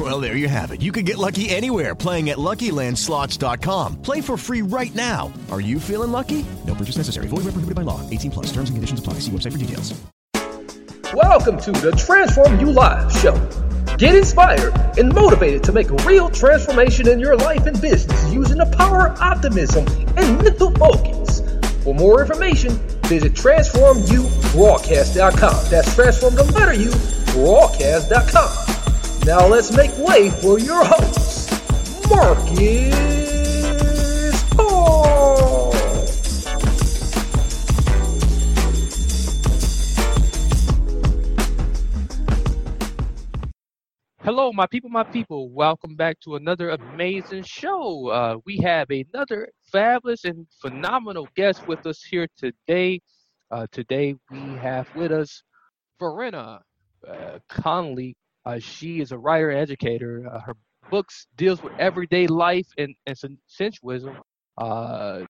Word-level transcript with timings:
Well, 0.00 0.18
there 0.18 0.34
you 0.34 0.48
have 0.48 0.70
it. 0.70 0.80
You 0.80 0.92
can 0.92 1.04
get 1.04 1.18
lucky 1.18 1.50
anywhere 1.50 1.94
playing 1.94 2.30
at 2.30 2.38
LuckyLandSlots.com. 2.38 4.00
Play 4.00 4.22
for 4.22 4.38
free 4.38 4.62
right 4.62 4.94
now. 4.94 5.30
Are 5.50 5.60
you 5.60 5.78
feeling 5.78 6.10
lucky? 6.10 6.46
No 6.66 6.74
purchase 6.74 6.96
necessary. 6.96 7.26
Void 7.26 7.44
where 7.44 7.52
prohibited 7.52 7.74
by 7.74 7.82
law. 7.82 8.00
18 8.08 8.30
plus. 8.30 8.46
Terms 8.46 8.70
and 8.70 8.78
conditions 8.78 8.98
apply. 8.98 9.16
See 9.20 9.30
website 9.30 9.52
for 9.52 9.58
details. 9.58 9.92
Welcome 11.12 11.60
to 11.60 11.72
the 11.72 11.92
Transform 11.92 12.58
You 12.58 12.72
Live 12.72 13.12
show. 13.12 13.34
Get 13.98 14.14
inspired 14.14 14.72
and 14.96 15.14
motivated 15.14 15.62
to 15.64 15.72
make 15.72 15.90
a 15.90 15.96
real 16.06 16.30
transformation 16.30 17.06
in 17.06 17.20
your 17.20 17.36
life 17.36 17.66
and 17.66 17.78
business 17.78 18.32
using 18.32 18.56
the 18.56 18.74
power 18.78 19.08
of 19.08 19.20
optimism 19.20 19.86
and 20.16 20.42
mental 20.42 20.70
focus. 20.76 21.42
For 21.84 21.94
more 21.94 22.22
information, 22.22 22.78
visit 23.02 23.34
transformubroadcast.com. 23.34 25.70
That's 25.70 25.94
transform 25.94 26.36
the 26.36 26.44
letter 26.44 26.72
U 26.72 26.90
broadcast.com. 27.34 28.59
Now 29.26 29.46
let's 29.46 29.70
make 29.76 29.96
way 29.98 30.30
for 30.30 30.58
your 30.58 30.82
host, 30.82 31.50
Marcus 32.08 32.94
Paul. 34.54 35.72
Hello, 44.22 44.52
my 44.54 44.66
people, 44.66 44.88
my 44.88 45.04
people. 45.04 45.50
Welcome 45.50 45.96
back 45.96 46.18
to 46.20 46.36
another 46.36 46.70
amazing 46.70 47.42
show. 47.42 48.08
Uh, 48.08 48.38
we 48.46 48.56
have 48.58 48.88
another 48.90 49.50
fabulous 49.70 50.24
and 50.24 50.46
phenomenal 50.62 51.28
guest 51.36 51.68
with 51.68 51.84
us 51.84 52.02
here 52.02 52.26
today. 52.38 53.02
Uh, 53.50 53.66
today 53.70 54.14
we 54.30 54.38
have 54.56 54.88
with 54.96 55.12
us 55.12 55.42
Verena 55.98 56.62
uh, 57.06 57.38
Conley. 57.50 58.16
Uh, 58.46 58.58
she 58.58 59.00
is 59.00 59.12
a 59.12 59.18
writer 59.18 59.50
educator. 59.50 60.28
Uh, 60.32 60.40
her 60.40 60.54
books 60.90 61.26
deals 61.36 61.62
with 61.62 61.72
everyday 61.78 62.26
life 62.26 62.66
and, 62.78 62.94
and 63.06 63.16
sensualism, 63.46 64.16
uh, 64.58 65.20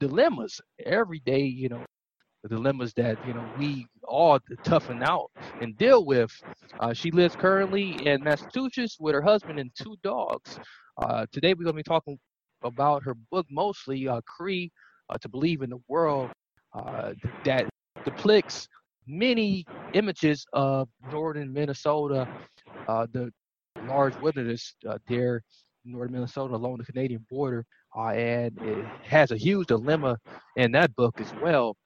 dilemmas, 0.00 0.60
everyday, 0.84 1.42
you 1.42 1.68
know, 1.68 1.84
dilemmas 2.48 2.92
that 2.94 3.18
you 3.26 3.34
know 3.34 3.44
we 3.58 3.86
all 4.04 4.38
toughen 4.62 5.02
out 5.02 5.30
and 5.60 5.76
deal 5.78 6.04
with. 6.04 6.30
Uh, 6.78 6.92
she 6.92 7.10
lives 7.10 7.34
currently 7.34 7.90
in 8.06 8.22
Massachusetts 8.22 8.96
with 9.00 9.14
her 9.14 9.22
husband 9.22 9.58
and 9.58 9.70
two 9.74 9.96
dogs. 10.04 10.58
Uh, 10.98 11.26
today 11.32 11.54
we're 11.54 11.64
going 11.64 11.74
to 11.74 11.78
be 11.78 11.82
talking 11.82 12.18
about 12.62 13.02
her 13.02 13.14
book 13.32 13.46
mostly, 13.50 14.06
uh, 14.08 14.20
Cree, 14.26 14.70
to 15.20 15.28
believe 15.28 15.62
in 15.62 15.70
the 15.70 15.80
world 15.88 16.30
that 17.44 17.68
depicts 18.04 18.68
many 19.06 19.66
images 19.94 20.46
of 20.52 20.88
northern 21.12 21.52
Minnesota, 21.52 22.28
uh, 22.88 23.06
the 23.12 23.30
large 23.82 24.16
wilderness 24.16 24.74
uh, 24.88 24.98
there 25.08 25.42
northern 25.84 26.12
Minnesota 26.12 26.54
along 26.54 26.78
the 26.78 26.84
Canadian 26.84 27.24
border, 27.30 27.64
uh, 27.96 28.08
and 28.10 28.58
it 28.60 28.86
has 29.04 29.30
a 29.30 29.36
huge 29.36 29.68
dilemma 29.68 30.18
in 30.56 30.72
that 30.72 30.94
book 30.96 31.20
as 31.20 31.32
well 31.42 31.76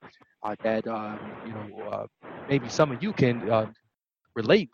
uh, 0.42 0.56
that 0.62 0.86
uh, 0.86 1.18
you 1.44 1.52
know 1.52 1.80
uh, 1.92 2.06
maybe 2.48 2.68
some 2.68 2.90
of 2.92 3.02
you 3.02 3.12
can 3.12 3.48
uh, 3.50 3.66
relate. 4.34 4.70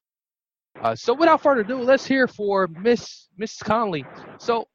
So 0.95 1.15
without 1.15 1.43
further 1.43 1.63
ado, 1.63 1.83
let's 1.83 2.07
hear 2.07 2.29
for 2.29 2.69
Miss 2.69 3.29
Miss 3.37 3.57
Conley. 3.63 4.05
So, 4.39 4.69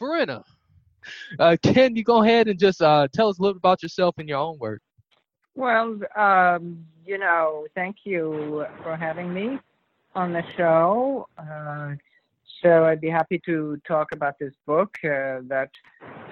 Verena, 0.00 0.44
can 1.62 1.96
you 1.96 2.04
go 2.04 2.22
ahead 2.22 2.48
and 2.48 2.58
just 2.58 2.78
tell 2.80 3.28
us 3.28 3.38
a 3.38 3.42
little 3.42 3.54
bit 3.54 3.58
about 3.58 3.82
yourself 3.82 4.18
in 4.18 4.28
your 4.28 4.38
own 4.38 4.58
words? 4.60 4.85
Well, 5.56 5.98
um, 6.14 6.84
you 7.06 7.16
know, 7.16 7.66
thank 7.74 7.96
you 8.04 8.66
for 8.82 8.94
having 8.94 9.32
me 9.32 9.58
on 10.14 10.34
the 10.34 10.42
show. 10.54 11.28
Uh, 11.38 11.94
so 12.62 12.84
I'd 12.84 13.00
be 13.00 13.08
happy 13.08 13.40
to 13.46 13.80
talk 13.88 14.12
about 14.12 14.38
this 14.38 14.52
book 14.66 14.98
uh, 15.02 15.40
that 15.48 15.70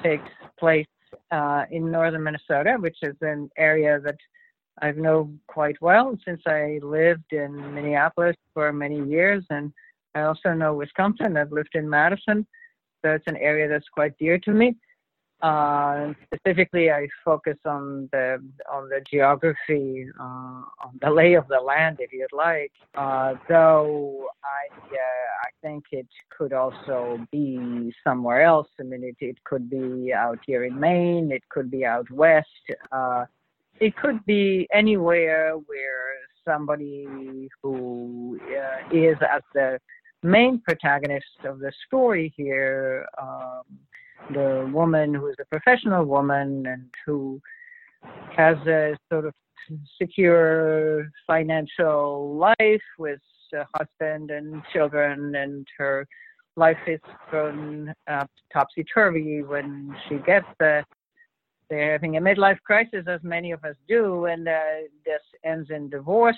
takes 0.02 0.30
place 0.58 0.86
uh, 1.30 1.64
in 1.70 1.90
northern 1.90 2.22
Minnesota, 2.22 2.76
which 2.78 2.98
is 3.00 3.16
an 3.22 3.48
area 3.56 3.98
that 4.00 4.18
I've 4.82 4.98
known 4.98 5.40
quite 5.46 5.80
well 5.80 6.18
since 6.22 6.42
I 6.46 6.80
lived 6.82 7.32
in 7.32 7.74
Minneapolis 7.74 8.36
for 8.52 8.74
many 8.74 9.02
years, 9.08 9.42
and 9.48 9.72
I 10.14 10.22
also 10.22 10.52
know 10.52 10.74
Wisconsin. 10.74 11.38
I've 11.38 11.52
lived 11.52 11.74
in 11.74 11.88
Madison, 11.88 12.46
so 13.00 13.12
it's 13.12 13.26
an 13.26 13.38
area 13.38 13.68
that's 13.68 13.88
quite 13.88 14.18
dear 14.18 14.38
to 14.40 14.50
me. 14.50 14.76
Uh, 15.44 16.14
specifically, 16.24 16.90
I 16.90 17.06
focus 17.22 17.58
on 17.66 18.08
the 18.12 18.42
on 18.72 18.88
the 18.88 19.02
geography, 19.10 20.06
uh, 20.18 20.62
on 20.86 20.98
the 21.02 21.10
lay 21.10 21.34
of 21.34 21.46
the 21.48 21.60
land, 21.60 21.98
if 22.00 22.14
you'd 22.14 22.32
like. 22.32 22.72
Uh, 22.94 23.34
though 23.46 24.26
I 24.42 24.74
uh, 24.74 25.26
I 25.46 25.50
think 25.60 25.84
it 25.92 26.06
could 26.34 26.54
also 26.54 27.18
be 27.30 27.94
somewhere 28.02 28.40
else. 28.42 28.68
I 28.80 28.84
mean, 28.84 29.04
it 29.04 29.16
it 29.20 29.36
could 29.44 29.68
be 29.68 30.14
out 30.14 30.38
here 30.46 30.64
in 30.64 30.80
Maine. 30.80 31.30
It 31.30 31.42
could 31.50 31.70
be 31.70 31.84
out 31.84 32.10
west. 32.10 32.48
Uh, 32.90 33.26
it 33.80 33.94
could 33.96 34.24
be 34.24 34.66
anywhere 34.72 35.56
where 35.66 36.14
somebody 36.42 37.50
who 37.62 38.40
is 38.90 39.18
as 39.20 39.42
the 39.52 39.78
main 40.22 40.58
protagonist 40.60 41.44
of 41.44 41.58
the 41.58 41.72
story 41.86 42.32
here. 42.34 43.06
Um, 43.20 43.64
the 44.32 44.70
woman 44.72 45.14
who 45.14 45.26
is 45.28 45.36
a 45.40 45.44
professional 45.44 46.04
woman 46.04 46.66
and 46.66 46.90
who 47.04 47.40
has 48.36 48.56
a 48.66 48.96
sort 49.10 49.26
of 49.26 49.34
secure 50.00 51.10
financial 51.26 52.36
life 52.36 52.82
with 52.98 53.20
a 53.54 53.64
husband 53.76 54.30
and 54.30 54.62
children, 54.72 55.34
and 55.36 55.66
her 55.78 56.06
life 56.56 56.78
is 56.86 57.00
thrown 57.30 57.94
uh, 58.08 58.24
topsy 58.52 58.84
turvy 58.84 59.42
when 59.42 59.94
she 60.08 60.16
gets 60.26 60.46
there. 60.58 60.84
They're 61.70 61.92
having 61.92 62.16
a 62.16 62.20
midlife 62.20 62.60
crisis, 62.60 63.04
as 63.06 63.20
many 63.22 63.52
of 63.52 63.64
us 63.64 63.76
do, 63.88 64.26
and 64.26 64.46
uh, 64.48 64.60
this 65.04 65.22
ends 65.44 65.70
in 65.70 65.88
divorce. 65.88 66.36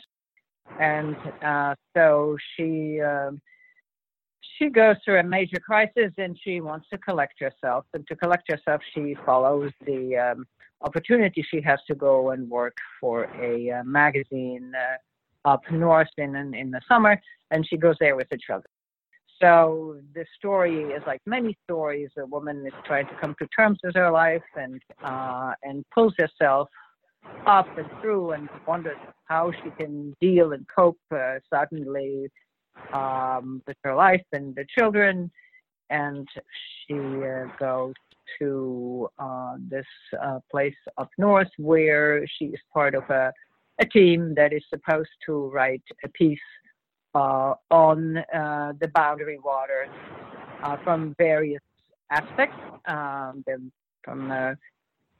And 0.80 1.16
uh, 1.42 1.74
so 1.96 2.36
she. 2.54 3.00
Uh, 3.00 3.32
she 4.58 4.68
goes 4.68 4.96
through 5.04 5.18
a 5.18 5.22
major 5.22 5.58
crisis 5.58 6.12
and 6.18 6.38
she 6.42 6.60
wants 6.60 6.88
to 6.90 6.98
collect 6.98 7.40
herself. 7.40 7.84
And 7.94 8.06
to 8.08 8.16
collect 8.16 8.50
herself, 8.50 8.80
she 8.94 9.16
follows 9.24 9.72
the 9.84 10.16
um, 10.16 10.46
opportunity 10.82 11.44
she 11.48 11.60
has 11.62 11.80
to 11.88 11.94
go 11.94 12.30
and 12.30 12.48
work 12.48 12.76
for 13.00 13.24
a 13.40 13.70
uh, 13.70 13.84
magazine 13.84 14.72
uh, 14.74 15.48
up 15.48 15.62
north 15.70 16.08
in, 16.18 16.34
in, 16.36 16.54
in 16.54 16.70
the 16.70 16.80
summer, 16.88 17.20
and 17.50 17.66
she 17.66 17.76
goes 17.76 17.96
there 18.00 18.16
with 18.16 18.26
her 18.30 18.36
children. 18.36 18.70
So 19.40 19.98
the 20.14 20.24
story 20.38 20.82
is 20.84 21.02
like 21.06 21.20
many 21.26 21.56
stories. 21.64 22.08
A 22.18 22.24
woman 22.24 22.66
is 22.66 22.72
trying 22.86 23.06
to 23.06 23.14
come 23.20 23.34
to 23.38 23.46
terms 23.48 23.78
with 23.84 23.94
her 23.94 24.10
life 24.10 24.42
and 24.56 24.80
uh, 25.04 25.52
and 25.62 25.84
pulls 25.94 26.14
herself 26.18 26.68
up 27.46 27.66
and 27.76 27.86
through 28.00 28.32
and 28.32 28.48
wonders 28.66 28.96
how 29.26 29.52
she 29.52 29.70
can 29.78 30.14
deal 30.20 30.52
and 30.52 30.66
cope 30.74 30.98
uh, 31.14 31.34
suddenly 31.52 32.28
um, 32.92 33.62
with 33.66 33.76
her 33.84 33.94
life 33.94 34.24
and 34.32 34.54
the 34.54 34.66
children, 34.76 35.30
and 35.90 36.28
she 36.86 36.94
uh, 36.94 37.46
goes 37.58 37.94
to 38.38 39.08
uh, 39.18 39.54
this 39.68 39.86
uh, 40.20 40.40
place 40.50 40.74
up 40.98 41.10
north 41.18 41.50
where 41.58 42.26
she 42.26 42.46
is 42.46 42.60
part 42.72 42.94
of 42.94 43.04
a, 43.10 43.32
a 43.80 43.86
team 43.86 44.34
that 44.34 44.52
is 44.52 44.62
supposed 44.68 45.10
to 45.24 45.48
write 45.50 45.82
a 46.04 46.08
piece 46.08 46.38
uh, 47.14 47.54
on 47.70 48.18
uh, 48.18 48.72
the 48.80 48.88
boundary 48.88 49.38
waters 49.42 49.88
uh, 50.62 50.76
from 50.84 51.14
various 51.18 51.62
aspects, 52.10 52.58
um, 52.86 53.44
from 54.04 54.56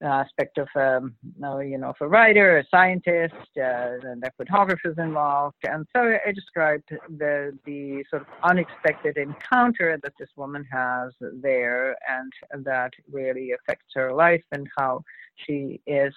aspect 0.03 0.59
of 0.59 0.69
um, 0.77 1.15
you 1.61 1.79
know, 1.79 1.91
of 1.91 1.97
a 2.01 2.09
writer, 2.09 2.59
a 2.59 2.65
scientist, 2.71 3.35
uh, 3.57 3.99
and 4.03 4.23
there 4.23 4.33
photographers 4.37 4.97
involved. 4.99 5.57
And 5.65 5.87
so 5.95 6.17
I 6.27 6.33
described 6.33 6.91
the 7.19 7.57
the 7.65 8.05
sort 8.11 8.23
of 8.23 8.29
unexpected 8.43 9.17
encounter 9.17 9.99
that 10.03 10.13
this 10.19 10.29
woman 10.37 10.65
has 10.71 11.13
there, 11.41 11.97
and 12.09 12.65
that 12.65 12.93
really 13.11 13.53
affects 13.53 13.93
her 13.95 14.13
life 14.13 14.45
and 14.53 14.67
how 14.77 15.03
she 15.47 15.81
is 15.87 16.15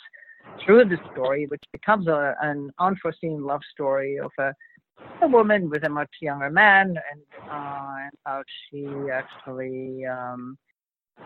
through 0.65 0.85
the 0.85 0.97
story, 1.11 1.45
which 1.47 1.63
becomes 1.71 2.07
a, 2.07 2.35
an 2.41 2.71
unforeseen 2.79 3.43
love 3.43 3.61
story 3.71 4.19
of 4.19 4.31
a 4.39 4.53
a 5.21 5.27
woman 5.27 5.69
with 5.69 5.85
a 5.85 5.89
much 5.89 6.09
younger 6.21 6.49
man, 6.49 6.87
and, 6.87 7.49
uh, 7.49 7.95
and 8.03 8.11
how 8.25 8.43
she 8.69 8.85
actually 9.11 10.05
um, 10.05 10.57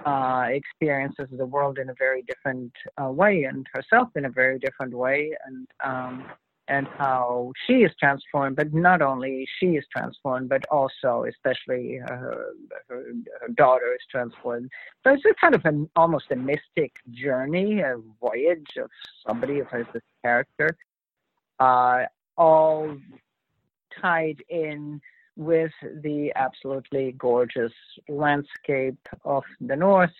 uh, 0.06 0.48
experiences 0.50 1.28
the 1.31 1.45
world 1.45 1.80
in 1.80 1.90
a 1.90 1.94
very 1.98 2.24
different 2.24 2.72
uh, 3.01 3.10
way 3.10 3.44
and 3.44 3.68
herself 3.74 4.10
in 4.16 4.25
a 4.25 4.30
very 4.30 4.60
different 4.60 4.94
way 4.94 5.31
and 5.45 5.68
um, 5.84 6.25
and 6.69 6.88
how 6.98 7.51
she 7.68 7.84
is 7.84 7.92
transformed 8.00 8.56
but 8.56 8.74
not 8.74 9.01
only 9.01 9.45
she 9.60 9.75
is 9.75 9.84
transformed 9.92 10.48
but 10.48 10.66
also 10.72 11.25
especially 11.28 11.98
her, 11.98 12.54
her, 12.88 13.04
her 13.42 13.48
daughter 13.56 13.94
is 13.94 14.01
transformed. 14.10 14.69
So 15.04 15.13
it's 15.13 15.25
a 15.25 15.34
kind 15.42 15.56
of 15.56 15.66
an 15.66 15.90
almost 15.95 16.25
a 16.31 16.36
mystic 16.36 16.94
journey 17.12 17.81
a 17.81 17.98
voyage 18.22 18.78
of 18.78 18.90
somebody 19.28 19.60
who 19.60 19.66
has 19.72 19.86
this 19.94 20.04
character 20.24 20.78
uh, 21.60 22.04
all 22.38 22.98
tied 24.01 24.42
in 24.50 25.01
with 25.35 25.71
the 26.01 26.31
absolutely 26.35 27.13
gorgeous 27.18 27.74
landscape 28.07 28.97
of 29.25 29.44
the 29.62 29.75
north 29.75 30.13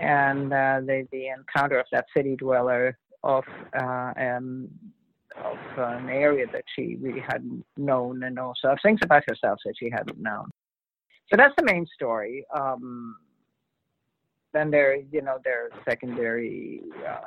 and 0.00 0.52
uh, 0.52 0.80
the, 0.80 1.06
the 1.12 1.28
encounter 1.28 1.78
of 1.78 1.86
that 1.92 2.06
city 2.16 2.36
dweller 2.36 2.98
of 3.22 3.44
uh, 3.78 4.12
um, 4.16 4.68
of 5.44 5.58
an 5.76 6.08
area 6.08 6.46
that 6.52 6.64
she 6.74 6.96
really 7.00 7.20
hadn't 7.20 7.64
known 7.76 8.22
and 8.24 8.38
also 8.38 8.74
things 8.82 8.98
about 9.02 9.22
herself 9.28 9.58
that 9.64 9.74
she 9.78 9.88
hadn't 9.88 10.18
known. 10.20 10.48
So 11.30 11.36
that's 11.36 11.54
the 11.56 11.64
main 11.64 11.86
story. 11.94 12.44
Um, 12.52 13.16
then 14.52 14.70
there, 14.70 14.96
you 14.96 15.22
know, 15.22 15.38
there 15.44 15.66
are 15.66 15.70
secondary 15.88 16.82
uh, 17.08 17.20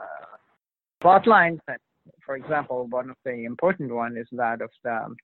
plot 1.00 1.26
lines. 1.26 1.60
That, 1.68 1.80
for 2.26 2.36
example, 2.36 2.88
one 2.90 3.10
of 3.10 3.16
the 3.24 3.46
important 3.46 3.94
one 3.94 4.18
is 4.18 4.28
that 4.34 4.62
of 4.62 4.70
the 4.84 5.16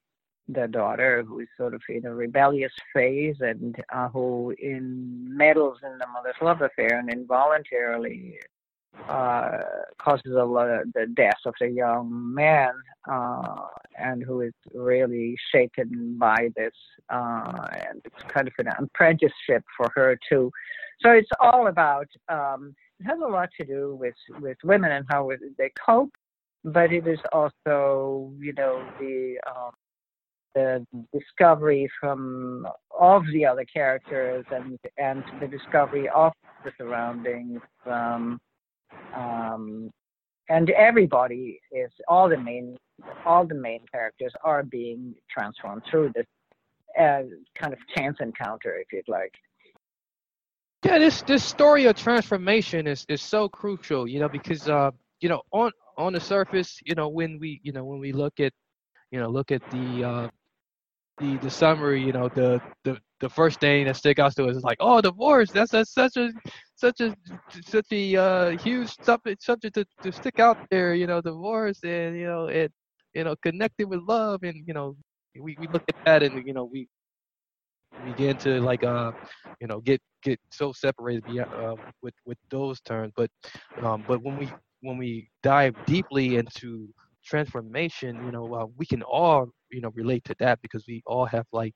the 0.52 0.68
daughter 0.68 1.24
who 1.24 1.40
is 1.40 1.48
sort 1.58 1.74
of 1.74 1.82
in 1.90 2.06
a 2.06 2.14
rebellious 2.14 2.74
phase 2.94 3.36
and 3.40 3.76
uh, 3.94 4.10
who 4.10 4.54
in 4.60 5.26
meddles 5.38 5.78
in 5.84 5.98
the 5.98 6.08
mother's 6.08 6.36
love 6.42 6.62
affair 6.62 6.98
and 7.00 7.10
involuntarily 7.10 8.40
uh, 9.08 9.60
causes 9.98 10.34
a 10.34 10.84
the 10.94 11.08
death 11.16 11.38
of 11.46 11.54
the 11.60 11.70
young 11.70 12.10
man 12.34 12.74
uh, 13.10 13.68
and 13.98 14.24
who 14.24 14.42
is 14.42 14.54
really 14.74 15.38
shaken 15.52 16.18
by 16.18 16.50
this 16.56 16.74
uh, 17.10 17.68
and 17.88 18.02
it's 18.04 18.24
kind 18.28 18.48
of 18.48 18.54
an 18.58 18.68
apprenticeship 18.78 19.64
for 19.78 19.90
her 19.96 20.18
too. 20.28 20.52
So 21.02 21.12
it's 21.12 21.30
all 21.40 21.68
about 21.68 22.08
um, 22.28 22.76
it 23.00 23.06
has 23.06 23.20
a 23.20 23.28
lot 23.28 23.50
to 23.60 23.66
do 23.66 23.96
with 24.00 24.16
with 24.42 24.58
women 24.64 24.92
and 24.92 25.06
how 25.10 25.32
they 25.58 25.72
cope 25.86 26.12
but 26.64 26.92
it 26.92 27.08
is 27.08 27.20
also 27.32 28.32
you 28.40 28.54
know 28.54 28.84
the 29.00 29.38
um, 29.48 29.72
the 30.56 30.86
discovery 31.14 31.90
from 32.00 32.68
of 32.98 33.24
the 33.34 33.46
other 33.46 33.66
characters 33.66 34.46
and 34.52 34.78
and 34.98 35.24
the 35.40 35.48
discovery 35.48 36.10
of 36.10 36.34
the 36.64 36.72
surroundings 36.78 37.62
um, 37.86 38.40
um, 39.16 39.90
and 40.50 40.70
everybody 40.72 41.60
is 41.72 41.92
all 42.08 42.28
the 42.28 42.38
main 42.38 42.78
all 43.26 43.46
the 43.46 43.56
main 43.56 43.82
characters 43.92 44.34
are 44.44 44.64
being 44.64 45.16
transformed 45.30 45.84
through 45.90 46.12
this 46.16 46.26
uh, 47.00 47.22
kind 47.56 47.74
of 47.74 47.80
chance 47.96 48.18
encounter 48.20 48.76
if 48.76 48.88
you'd 48.92 49.08
like. 49.08 49.34
Yeah 50.84 50.98
this 50.98 51.22
this 51.22 51.44
story 51.44 51.86
of 51.86 51.96
transformation 51.96 52.88
is 52.88 53.06
is 53.10 53.22
so 53.22 53.50
crucial 53.50 54.08
you 54.08 54.20
know 54.20 54.30
because 54.30 54.68
uh 54.68 54.92
you 55.20 55.30
know 55.30 55.42
on 55.52 55.72
on 55.98 56.14
the 56.14 56.20
surface 56.20 56.80
you 56.86 56.96
know 56.96 57.10
when 57.10 57.38
we 57.38 57.60
you 57.64 57.74
know 57.74 57.84
when 57.84 58.00
we 58.00 58.12
look 58.14 58.40
at 58.40 58.54
you 59.12 59.20
know 59.20 59.30
look 59.30 59.52
at 59.52 59.62
the 59.72 60.04
uh 60.04 60.28
the 61.20 61.38
the 61.38 61.50
summary, 61.50 62.02
you 62.04 62.12
know, 62.12 62.30
the 62.30 62.62
the 62.84 62.98
the 63.20 63.30
first 63.30 63.60
thing 63.60 63.86
that 63.86 63.98
stick 63.98 64.20
out 64.20 64.36
to 64.36 64.46
us 64.46 64.56
is 64.56 64.64
like, 64.64 64.78
oh, 64.80 65.02
divorce. 65.02 65.52
That's, 65.52 65.72
that's 65.72 65.94
such 65.94 66.16
a 66.18 66.32
such 66.76 67.02
a 67.02 67.16
such 67.66 67.88
a 67.92 68.16
uh, 68.16 68.50
huge 68.58 68.96
subject 69.04 69.44
subject 69.44 69.76
to, 69.76 69.86
to 70.04 70.12
stick 70.12 70.40
out 70.40 70.58
there. 70.72 70.94
You 70.94 71.08
know, 71.08 71.22
divorce 71.22 71.84
and 71.84 72.18
you 72.18 72.26
know 72.26 72.46
it 72.46 72.72
you 73.14 73.24
know 73.24 73.36
connected 73.44 73.88
with 73.90 74.02
love 74.08 74.44
and 74.44 74.64
you 74.68 74.74
know 74.74 74.96
we 75.40 75.56
we 75.60 75.68
look 75.68 75.84
at 75.88 75.96
that 76.06 76.24
and 76.24 76.46
you 76.46 76.54
know 76.54 76.66
we 76.66 76.88
begin 78.06 78.38
to 78.38 78.60
like 78.62 78.84
uh 78.84 79.12
you 79.60 79.68
know 79.68 79.80
get 79.82 80.02
get 80.24 80.40
so 80.52 80.72
separated 80.72 81.24
uh, 81.40 81.76
with 82.02 82.14
with 82.26 82.38
those 82.50 82.80
terms 82.82 83.12
but 83.16 83.30
um 83.82 84.04
but 84.08 84.22
when 84.24 84.38
we 84.38 84.50
when 84.82 84.98
we 84.98 85.30
dive 85.44 85.76
deeply 85.86 86.36
into 86.38 86.88
transformation 87.30 88.12
you 88.26 88.32
know 88.32 88.46
uh, 88.54 88.66
we 88.78 88.86
can 88.86 89.04
all 89.04 89.42
you 89.72 89.82
know 89.82 89.92
relate 90.04 90.24
to 90.24 90.36
that 90.40 90.60
because 90.62 90.84
we 90.88 91.02
all 91.06 91.26
have 91.26 91.46
like 91.52 91.74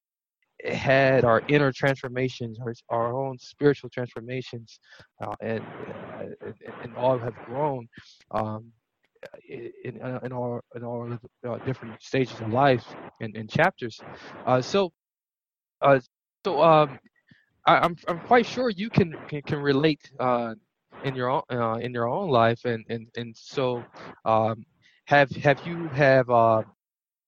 had 0.66 1.26
our 1.26 1.42
inner 1.48 1.72
transformations 1.72 2.58
our, 2.60 2.74
our 2.90 3.14
own 3.14 3.38
spiritual 3.38 3.90
transformations 3.90 4.80
uh, 5.22 5.36
and, 5.42 5.64
uh, 6.20 6.24
and, 6.42 6.56
and 6.84 6.96
all 6.96 7.18
have 7.18 7.36
grown 7.46 7.88
um, 8.32 8.72
in, 9.48 10.02
uh, 10.02 10.20
in 10.24 10.32
all 10.32 10.60
in 10.76 10.84
all 10.84 11.18
uh, 11.48 11.58
different 11.60 12.02
stages 12.02 12.40
of 12.42 12.52
life 12.52 12.86
and, 13.22 13.36
and 13.36 13.50
chapters. 13.50 14.00
Uh, 14.46 14.62
so 14.62 14.92
so 16.46 16.62
um, 16.62 17.00
I, 17.66 17.78
am 17.78 17.84
I'm, 17.84 17.98
I'm 18.08 18.20
quite 18.22 18.46
sure 18.46 18.70
you 18.70 18.90
can 18.90 19.16
can, 19.28 19.42
can 19.42 19.60
relate 19.60 20.12
in 21.04 21.16
your 21.16 21.30
own 21.30 21.82
in 21.82 21.92
your 21.94 22.08
own 22.08 22.30
life 22.30 22.66
and 22.66 22.86
and 22.90 23.08
and 23.18 23.36
so 23.36 23.84
um, 24.26 24.66
have 25.06 25.30
have 25.32 25.66
you 25.66 25.88
have 25.90 26.30
uh, 26.30 26.64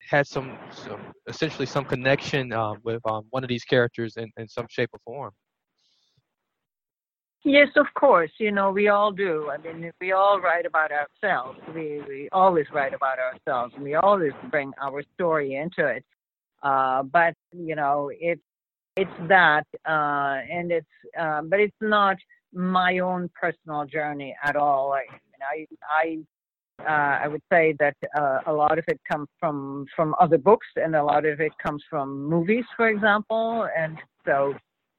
had 0.10 0.28
some, 0.28 0.58
some 0.72 1.00
essentially 1.28 1.66
some 1.66 1.86
connection 1.86 2.54
uh, 2.54 2.74
with 2.84 3.02
um, 3.06 3.26
one 3.32 3.44
of 3.44 3.50
these 3.50 3.64
characters 3.64 4.18
in, 4.18 4.32
in 4.38 4.48
some 4.48 4.66
shape 4.70 4.90
or 4.94 5.00
form? 5.06 5.32
Yes, 7.44 7.68
of 7.76 7.86
course. 7.94 8.32
You 8.40 8.52
know, 8.52 8.72
we 8.72 8.88
all 8.88 9.12
do. 9.12 9.52
I 9.52 9.58
mean, 9.58 9.92
we 10.02 10.14
all 10.14 10.42
write 10.42 10.66
about 10.66 10.92
ourselves. 10.92 11.60
We 11.76 12.02
we 12.08 12.30
always 12.32 12.66
write 12.74 12.94
about 12.96 13.20
ourselves, 13.20 13.74
and 13.76 13.84
we 13.84 13.94
always 13.94 14.32
bring 14.50 14.74
our 14.82 15.04
story 15.14 15.56
into 15.56 15.88
it. 15.88 16.04
Uh, 16.64 17.04
but 17.04 17.36
you 17.52 17.76
know, 17.76 18.10
it's 18.20 18.42
it's 18.98 19.12
that, 19.28 19.66
uh, 19.88 20.38
and 20.52 20.72
it's 20.72 20.88
uh, 21.20 21.42
but 21.44 21.60
it's 21.60 21.76
not 21.82 22.18
my 22.52 22.98
own 22.98 23.30
personal 23.40 23.86
journey 23.86 24.36
at 24.44 24.56
all. 24.56 24.94
I 24.94 25.04
I 25.44 25.66
I 25.88 26.18
uh, 26.82 27.20
I 27.24 27.28
would 27.28 27.42
say 27.52 27.76
that 27.80 27.96
uh, 28.18 28.40
a 28.48 28.54
lot 28.54 28.78
of 28.78 28.86
it 28.88 29.00
comes 29.10 29.28
from 29.40 29.86
from 29.96 30.16
other 30.20 30.38
books, 30.38 30.68
and 30.76 30.96
a 30.96 31.04
lot 31.04 31.26
of 31.26 31.40
it 31.40 31.54
comes 31.64 31.84
from 31.90 32.26
movies, 32.26 32.66
for 32.76 32.90
example. 32.90 33.68
And 33.78 33.98
so, 34.26 34.54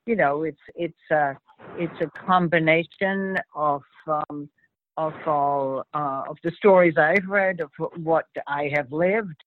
you 0.06 0.16
know, 0.16 0.44
it's 0.44 0.60
it's 0.74 0.94
uh, 1.10 1.34
it's 1.76 2.00
a 2.00 2.10
combination 2.26 3.36
of 3.54 3.82
um, 4.06 4.48
of 4.96 5.14
all 5.26 5.84
uh, 5.94 6.22
of 6.28 6.38
the 6.42 6.50
stories 6.52 6.94
I've 6.96 7.28
read, 7.28 7.60
of 7.60 7.70
what 7.96 8.26
I 8.46 8.70
have 8.74 8.90
lived, 8.90 9.42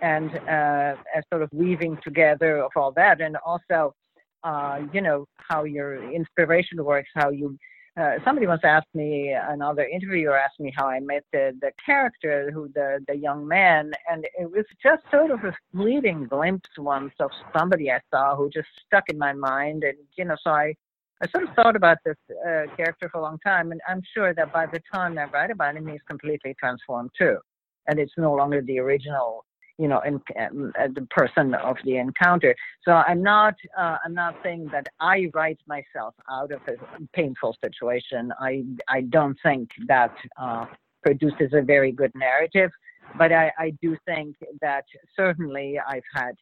and 0.00 0.30
uh, 0.48 0.94
sort 1.30 1.42
of 1.42 1.50
weaving 1.52 1.98
together 2.02 2.62
of 2.62 2.72
all 2.76 2.92
that, 2.92 3.20
and 3.20 3.36
also, 3.44 3.94
uh, 4.42 4.80
you 4.92 5.00
know, 5.02 5.26
how 5.36 5.64
your 5.64 6.10
inspiration 6.10 6.82
works, 6.82 7.10
how 7.14 7.30
you 7.30 7.58
uh, 7.96 8.14
somebody 8.24 8.46
once 8.46 8.62
asked 8.64 8.92
me, 8.94 9.32
another 9.32 9.84
interviewer 9.84 10.36
asked 10.36 10.58
me 10.58 10.72
how 10.76 10.88
I 10.88 10.98
met 11.00 11.24
the, 11.32 11.56
the 11.60 11.70
character, 11.84 12.50
who 12.52 12.68
the, 12.74 12.98
the 13.06 13.14
young 13.14 13.46
man, 13.46 13.92
and 14.10 14.26
it 14.38 14.50
was 14.50 14.64
just 14.82 15.02
sort 15.12 15.30
of 15.30 15.44
a 15.44 15.54
fleeting 15.72 16.26
glimpse 16.26 16.70
once 16.76 17.12
of 17.20 17.30
somebody 17.56 17.92
I 17.92 18.00
saw 18.12 18.34
who 18.34 18.50
just 18.50 18.68
stuck 18.84 19.04
in 19.08 19.16
my 19.16 19.32
mind. 19.32 19.84
And, 19.84 19.96
you 20.16 20.24
know, 20.24 20.36
so 20.42 20.50
I, 20.50 20.74
I 21.22 21.28
sort 21.28 21.44
of 21.44 21.54
thought 21.54 21.76
about 21.76 21.98
this 22.04 22.16
uh, 22.30 22.64
character 22.76 23.08
for 23.10 23.18
a 23.18 23.22
long 23.22 23.38
time, 23.46 23.70
and 23.70 23.80
I'm 23.88 24.02
sure 24.12 24.34
that 24.34 24.52
by 24.52 24.66
the 24.66 24.80
time 24.92 25.16
I 25.16 25.26
write 25.26 25.52
about 25.52 25.76
him, 25.76 25.86
he's 25.86 26.02
completely 26.08 26.54
transformed 26.58 27.10
too. 27.16 27.38
And 27.86 28.00
it's 28.00 28.14
no 28.16 28.34
longer 28.34 28.60
the 28.60 28.80
original 28.80 29.44
you 29.78 29.88
know, 29.88 30.00
in, 30.00 30.20
um, 30.38 30.72
uh, 30.78 30.88
the 30.94 31.06
person 31.10 31.54
of 31.54 31.76
the 31.84 31.96
encounter. 31.96 32.54
So 32.84 32.92
I'm 32.92 33.22
not, 33.22 33.54
uh, 33.76 33.96
I'm 34.04 34.14
not 34.14 34.36
saying 34.42 34.68
that 34.72 34.86
I 35.00 35.30
write 35.34 35.58
myself 35.66 36.14
out 36.30 36.52
of 36.52 36.60
a 36.68 36.74
painful 37.12 37.56
situation. 37.64 38.32
I, 38.40 38.64
I 38.88 39.02
don't 39.02 39.36
think 39.42 39.70
that 39.88 40.14
uh, 40.40 40.66
produces 41.02 41.52
a 41.52 41.62
very 41.62 41.92
good 41.92 42.12
narrative, 42.14 42.70
but 43.18 43.32
I, 43.32 43.52
I 43.58 43.70
do 43.82 43.96
think 44.06 44.36
that 44.60 44.84
certainly 45.16 45.78
I've 45.86 46.02
had 46.14 46.34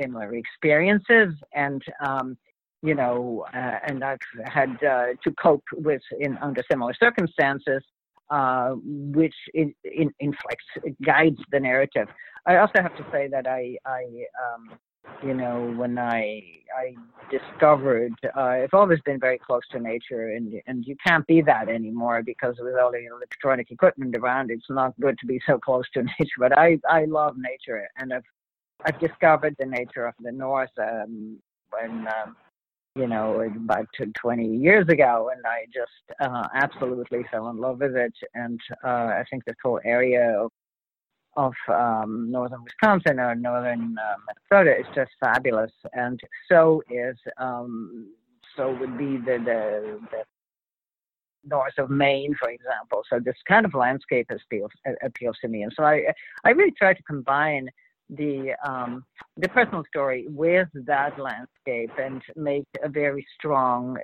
similar 0.00 0.34
experiences 0.34 1.34
and. 1.54 1.82
Um, 2.04 2.36
you 2.84 2.96
know, 2.96 3.46
uh, 3.54 3.78
and 3.86 4.02
I've 4.02 4.18
had 4.44 4.70
uh, 4.82 5.06
to 5.22 5.30
cope 5.40 5.62
with 5.72 6.02
in 6.18 6.36
under 6.38 6.62
similar 6.68 6.92
circumstances, 6.94 7.80
uh, 8.30 8.72
which 8.82 9.34
in, 9.54 9.72
in, 9.84 10.10
inflects, 10.18 10.64
guides 11.04 11.38
the 11.52 11.60
narrative. 11.60 12.08
I 12.46 12.56
also 12.56 12.82
have 12.82 12.96
to 12.96 13.06
say 13.12 13.28
that 13.28 13.46
I, 13.46 13.76
I 13.86 14.02
um, 14.42 14.78
you 15.22 15.34
know, 15.34 15.72
when 15.76 15.98
I 15.98 16.42
I 16.76 16.94
discovered, 17.30 18.12
uh, 18.36 18.40
I've 18.40 18.74
always 18.74 19.00
been 19.04 19.20
very 19.20 19.38
close 19.38 19.62
to 19.72 19.80
nature, 19.80 20.28
and 20.30 20.60
and 20.66 20.84
you 20.84 20.96
can't 21.06 21.26
be 21.26 21.42
that 21.42 21.68
anymore 21.68 22.22
because 22.24 22.56
with 22.58 22.74
all 22.76 22.92
the 22.92 23.06
electronic 23.06 23.70
equipment 23.70 24.16
around, 24.16 24.50
it's 24.50 24.70
not 24.70 24.98
good 25.00 25.18
to 25.18 25.26
be 25.26 25.40
so 25.46 25.58
close 25.58 25.84
to 25.94 26.02
nature. 26.18 26.38
But 26.38 26.58
I 26.58 26.78
I 26.88 27.04
love 27.04 27.36
nature, 27.36 27.86
and 27.98 28.12
I've 28.12 28.24
I've 28.84 28.98
discovered 28.98 29.54
the 29.58 29.66
nature 29.66 30.06
of 30.06 30.14
the 30.20 30.32
north 30.32 30.70
um, 30.78 31.38
when 31.70 32.08
um, 32.08 32.36
you 32.94 33.06
know, 33.06 33.40
about 33.40 33.86
20 34.20 34.46
years 34.46 34.86
ago, 34.88 35.30
and 35.34 35.42
I 35.46 35.64
just 35.72 36.20
uh, 36.20 36.46
absolutely 36.54 37.24
fell 37.30 37.48
in 37.48 37.56
love 37.56 37.80
with 37.80 37.96
it. 37.96 38.12
And 38.34 38.60
uh, 38.84 38.88
I 38.88 39.24
think 39.30 39.44
this 39.44 39.56
whole 39.62 39.80
area 39.84 40.38
of, 40.38 40.50
of 41.36 41.54
um, 41.68 42.30
northern 42.30 42.62
Wisconsin 42.64 43.18
or 43.18 43.34
northern 43.34 43.96
uh, 43.98 44.16
Minnesota 44.50 44.78
is 44.78 44.86
just 44.94 45.10
fabulous, 45.20 45.72
and 45.92 46.20
so 46.50 46.82
is 46.90 47.16
um, 47.38 48.08
so 48.56 48.74
would 48.74 48.98
be 48.98 49.16
the, 49.16 49.38
the 49.44 50.00
the 50.10 50.24
north 51.44 51.74
of 51.78 51.90
Maine, 51.90 52.34
for 52.38 52.50
example. 52.50 53.02
So 53.10 53.18
this 53.18 53.36
kind 53.48 53.64
of 53.64 53.74
landscape 53.74 54.30
appeals 54.30 54.70
appeals 55.02 55.36
to 55.42 55.48
me, 55.48 55.62
and 55.62 55.72
so 55.76 55.84
I 55.84 56.12
I 56.44 56.50
really 56.50 56.72
try 56.72 56.94
to 56.94 57.02
combine 57.04 57.68
the 58.10 58.54
um, 58.66 59.04
the 59.36 59.48
personal 59.48 59.84
story 59.88 60.26
with 60.28 60.68
that 60.74 61.18
landscape 61.18 61.90
and 61.98 62.22
make 62.36 62.66
a 62.82 62.88
very 62.88 63.26
strong 63.38 63.96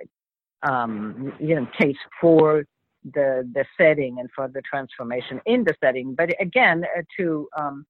um, 0.63 1.33
you 1.39 1.55
know 1.55 1.67
case 1.79 1.97
for 2.19 2.63
the 3.03 3.49
the 3.53 3.65
setting 3.77 4.19
and 4.19 4.29
for 4.35 4.47
the 4.47 4.61
transformation 4.61 5.41
in 5.45 5.63
the 5.63 5.73
setting. 5.83 6.15
But 6.15 6.29
again, 6.39 6.85
uh, 6.97 7.01
to 7.17 7.47
um, 7.57 7.85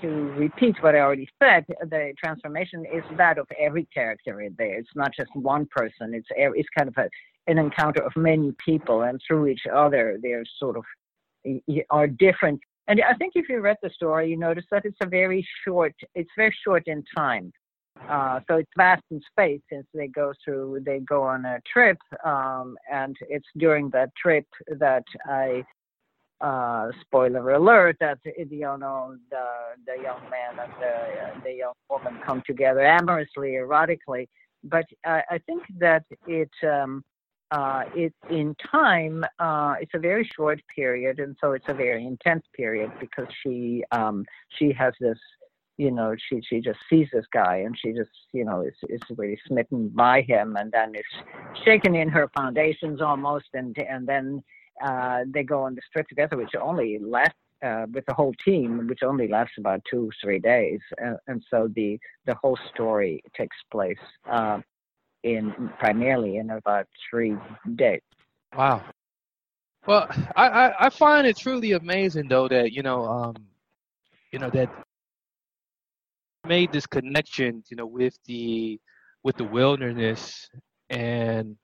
to 0.00 0.08
repeat 0.08 0.76
what 0.82 0.94
I 0.94 1.00
already 1.00 1.28
said, 1.42 1.64
the 1.68 2.12
transformation 2.22 2.84
is 2.86 3.02
that 3.16 3.38
of 3.38 3.46
every 3.58 3.86
character 3.92 4.40
in 4.40 4.54
there. 4.58 4.78
It's 4.78 4.94
not 4.94 5.12
just 5.14 5.30
one 5.34 5.66
person. 5.66 6.14
It's 6.14 6.28
it's 6.30 6.68
kind 6.76 6.88
of 6.88 6.96
a, 6.98 7.08
an 7.46 7.58
encounter 7.58 8.02
of 8.02 8.12
many 8.16 8.52
people, 8.64 9.02
and 9.02 9.20
through 9.26 9.48
each 9.48 9.66
other, 9.72 10.18
they're 10.22 10.44
sort 10.58 10.76
of 10.76 10.84
are 11.90 12.06
different 12.06 12.60
and 12.90 13.00
I 13.08 13.14
think 13.14 13.34
if 13.36 13.48
you 13.48 13.60
read 13.60 13.76
the 13.84 13.90
story, 13.90 14.30
you 14.30 14.36
notice 14.36 14.64
that 14.72 14.84
it's 14.84 14.96
a 15.00 15.06
very 15.06 15.46
short, 15.64 15.94
it's 16.16 16.30
very 16.36 16.52
short 16.64 16.88
in 16.88 17.04
time. 17.16 17.52
Uh, 18.08 18.40
so 18.48 18.56
it's 18.56 18.70
vast 18.76 19.02
in 19.10 19.20
space 19.30 19.60
since 19.70 19.86
they 19.94 20.06
go 20.08 20.32
through, 20.44 20.80
they 20.84 20.98
go 21.00 21.22
on 21.22 21.44
a 21.44 21.60
trip, 21.70 21.98
um, 22.24 22.76
and 22.90 23.16
it's 23.28 23.46
during 23.56 23.90
that 23.90 24.14
trip 24.16 24.46
that 24.78 25.04
I, 25.26 25.64
uh, 26.40 26.90
spoiler 27.02 27.50
alert, 27.52 27.96
that 28.00 28.18
you 28.24 28.58
know 28.60 29.16
the 29.30 29.46
the 29.86 30.02
young 30.02 30.22
man 30.30 30.58
and 30.58 30.72
the 30.80 31.42
the 31.44 31.52
young 31.52 31.74
woman 31.88 32.18
come 32.24 32.42
together 32.46 32.84
amorously, 32.84 33.50
erotically. 33.52 34.26
But 34.64 34.86
I, 35.04 35.22
I 35.30 35.38
think 35.38 35.62
that 35.78 36.04
it 36.26 36.50
um, 36.62 37.04
uh, 37.50 37.84
it 37.94 38.14
in 38.30 38.54
time 38.70 39.24
uh, 39.38 39.74
it's 39.80 39.92
a 39.94 39.98
very 39.98 40.28
short 40.36 40.60
period 40.74 41.18
and 41.18 41.36
so 41.40 41.52
it's 41.52 41.64
a 41.68 41.74
very 41.74 42.06
intense 42.06 42.44
period 42.54 42.90
because 43.00 43.26
she 43.42 43.84
um, 43.92 44.24
she 44.58 44.72
has 44.72 44.94
this 45.00 45.18
you 45.80 45.90
know 45.90 46.14
she 46.28 46.40
she 46.48 46.60
just 46.60 46.78
sees 46.90 47.08
this 47.12 47.24
guy 47.32 47.56
and 47.64 47.74
she 47.80 47.92
just 47.92 48.16
you 48.32 48.44
know 48.44 48.60
is 48.60 48.78
is 48.88 49.00
really 49.16 49.38
smitten 49.46 49.88
by 49.88 50.20
him 50.20 50.56
and 50.56 50.70
then 50.72 50.94
is 50.94 51.12
shaken 51.64 51.94
in 51.94 52.08
her 52.08 52.26
foundations 52.36 53.00
almost 53.00 53.46
and 53.54 53.76
and 53.94 54.06
then 54.06 54.42
uh, 54.86 55.20
they 55.34 55.42
go 55.42 55.62
on 55.62 55.74
the 55.74 55.80
trip 55.92 56.06
together 56.08 56.36
which 56.36 56.54
only 56.60 56.98
lasts 56.98 57.34
uh, 57.62 57.84
with 57.92 58.06
the 58.06 58.14
whole 58.14 58.32
team, 58.42 58.86
which 58.86 59.02
only 59.02 59.28
lasts 59.28 59.56
about 59.58 59.82
two, 59.90 60.10
three 60.22 60.38
days, 60.38 60.80
and, 60.96 61.18
and 61.26 61.44
so 61.50 61.68
the 61.74 61.98
the 62.24 62.34
whole 62.36 62.58
story 62.72 63.22
takes 63.36 63.56
place 63.70 63.98
uh, 64.30 64.58
in 65.24 65.70
primarily 65.78 66.38
in 66.38 66.48
about 66.50 66.86
three 67.10 67.36
days. 67.74 68.00
Wow. 68.56 68.82
Well, 69.86 70.06
I, 70.36 70.48
I, 70.48 70.86
I 70.86 70.90
find 70.90 71.26
it 71.26 71.36
truly 71.36 71.72
amazing 71.72 72.28
though 72.28 72.48
that 72.48 72.72
you 72.72 72.82
know 72.82 73.04
um 73.04 73.36
you 74.32 74.38
know 74.38 74.50
that 74.50 74.70
made 76.46 76.72
this 76.72 76.86
connection 76.86 77.62
you 77.70 77.76
know 77.76 77.86
with 77.86 78.16
the 78.26 78.78
with 79.22 79.36
the 79.36 79.44
wilderness 79.44 80.48
and 80.90 81.56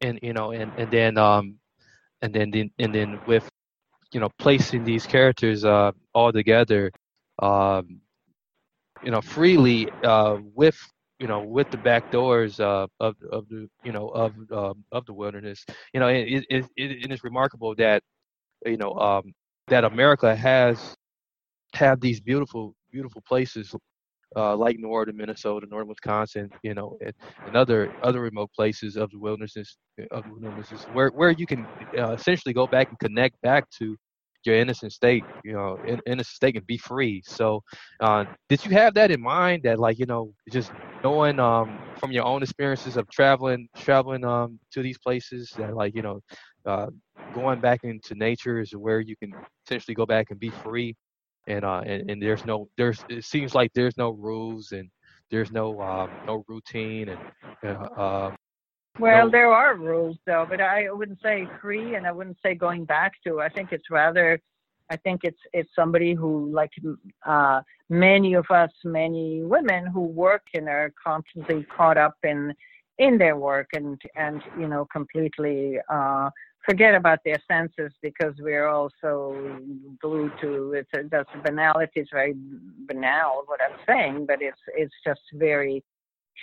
and 0.00 0.18
you 0.22 0.32
know 0.32 0.52
and 0.52 0.72
and 0.76 0.90
then 0.90 1.16
um 1.18 1.58
and 2.22 2.34
then 2.34 2.52
and 2.78 2.94
then 2.94 3.20
with 3.26 3.48
you 4.12 4.20
know 4.20 4.28
placing 4.38 4.84
these 4.84 5.06
characters 5.06 5.64
uh 5.64 5.92
all 6.14 6.32
together 6.32 6.90
um 7.40 8.00
you 9.04 9.10
know 9.10 9.20
freely 9.20 9.88
uh 10.04 10.36
with 10.54 10.78
you 11.18 11.26
know, 11.26 11.40
with 11.40 11.70
the 11.70 11.76
back 11.78 12.10
doors 12.12 12.60
uh, 12.60 12.86
of 13.00 13.16
of 13.32 13.48
the 13.48 13.68
you 13.84 13.92
know 13.92 14.08
of 14.08 14.32
um, 14.52 14.84
of 14.92 15.04
the 15.06 15.12
wilderness. 15.12 15.64
You 15.92 16.00
know, 16.00 16.08
it, 16.08 16.44
it, 16.48 16.66
it, 16.76 16.90
it 17.04 17.12
is 17.12 17.24
remarkable 17.24 17.74
that 17.76 18.02
you 18.64 18.76
know 18.76 18.92
um, 18.94 19.32
that 19.68 19.84
America 19.84 20.34
has 20.34 20.94
have 21.74 22.00
these 22.00 22.20
beautiful 22.20 22.74
beautiful 22.90 23.22
places 23.26 23.74
uh, 24.36 24.56
like 24.56 24.78
northern 24.78 25.16
Minnesota, 25.16 25.66
northern 25.70 25.88
Wisconsin, 25.88 26.50
you 26.62 26.74
know, 26.74 26.98
and, 27.04 27.14
and, 27.46 27.56
other 27.56 27.94
other 28.02 28.20
remote 28.20 28.50
places 28.54 28.96
of 28.96 29.10
the 29.10 29.18
wilderness 29.18 29.78
of 30.10 30.24
the 30.24 30.30
wilderness 30.34 30.70
where 30.92 31.08
where 31.10 31.30
you 31.30 31.46
can 31.46 31.66
uh, 31.96 32.12
essentially 32.12 32.52
go 32.52 32.66
back 32.66 32.88
and 32.90 32.98
connect 32.98 33.40
back 33.42 33.68
to 33.70 33.96
your 34.44 34.56
innocent 34.56 34.92
state, 34.92 35.24
you 35.44 35.52
know, 35.52 35.78
in, 35.86 36.00
innocent 36.06 36.34
state 36.34 36.56
and 36.56 36.66
be 36.66 36.78
free. 36.78 37.22
So, 37.26 37.62
uh, 38.00 38.24
did 38.48 38.64
you 38.64 38.70
have 38.72 38.94
that 38.94 39.10
in 39.10 39.20
mind? 39.20 39.62
That 39.64 39.78
like 39.78 39.98
you 39.98 40.06
know, 40.06 40.32
just 40.50 40.72
knowing 41.02 41.40
um, 41.40 41.78
from 41.98 42.12
your 42.12 42.24
own 42.24 42.42
experiences 42.42 42.96
of 42.96 43.08
traveling, 43.10 43.68
traveling 43.76 44.24
um, 44.24 44.58
to 44.72 44.82
these 44.82 44.98
places, 44.98 45.52
that 45.58 45.74
like 45.74 45.94
you 45.94 46.02
know, 46.02 46.20
uh, 46.66 46.86
going 47.34 47.60
back 47.60 47.80
into 47.84 48.14
nature 48.14 48.60
is 48.60 48.72
where 48.72 49.00
you 49.00 49.16
can 49.16 49.32
essentially 49.66 49.94
go 49.94 50.06
back 50.06 50.26
and 50.30 50.38
be 50.38 50.50
free, 50.50 50.94
and 51.48 51.64
uh, 51.64 51.82
and, 51.84 52.10
and 52.10 52.22
there's 52.22 52.44
no 52.44 52.68
there's 52.76 53.04
it 53.08 53.24
seems 53.24 53.54
like 53.54 53.72
there's 53.74 53.96
no 53.96 54.10
rules 54.10 54.72
and 54.72 54.88
there's 55.30 55.50
no 55.50 55.80
uh, 55.80 56.08
no 56.26 56.44
routine 56.48 57.08
and 57.08 57.78
uh, 57.96 58.30
well, 58.98 59.26
no. 59.26 59.30
there 59.30 59.52
are 59.52 59.76
rules 59.76 60.16
though, 60.26 60.46
but 60.48 60.60
I 60.60 60.90
wouldn't 60.90 61.20
say 61.22 61.48
free, 61.60 61.94
and 61.94 62.06
I 62.06 62.12
wouldn't 62.12 62.38
say 62.44 62.54
going 62.54 62.84
back 62.84 63.12
to. 63.24 63.40
I 63.40 63.48
think 63.48 63.72
it's 63.72 63.90
rather, 63.90 64.40
I 64.90 64.96
think 64.96 65.20
it's 65.22 65.38
it's 65.52 65.70
somebody 65.74 66.14
who 66.14 66.50
like 66.52 66.72
uh, 67.24 67.60
many 67.88 68.34
of 68.34 68.46
us, 68.50 68.70
many 68.84 69.42
women 69.42 69.86
who 69.86 70.00
work 70.00 70.42
and 70.54 70.68
are 70.68 70.92
constantly 71.02 71.64
caught 71.64 71.96
up 71.96 72.16
in 72.24 72.52
in 72.98 73.18
their 73.18 73.36
work 73.36 73.68
and 73.74 74.00
and 74.16 74.42
you 74.58 74.66
know 74.66 74.84
completely 74.86 75.78
uh, 75.88 76.30
forget 76.68 76.94
about 76.94 77.20
their 77.24 77.38
senses 77.50 77.92
because 78.02 78.34
we're 78.38 78.66
all 78.66 78.90
so 79.00 79.58
glued 80.02 80.32
to 80.40 80.74
it's 80.74 80.90
a, 80.94 81.08
that's 81.10 81.30
banality. 81.44 82.00
It's 82.00 82.10
very 82.12 82.34
banal 82.86 83.44
what 83.46 83.60
I'm 83.62 83.78
saying, 83.86 84.26
but 84.26 84.42
it's 84.42 84.60
it's 84.76 84.94
just 85.06 85.20
very 85.32 85.82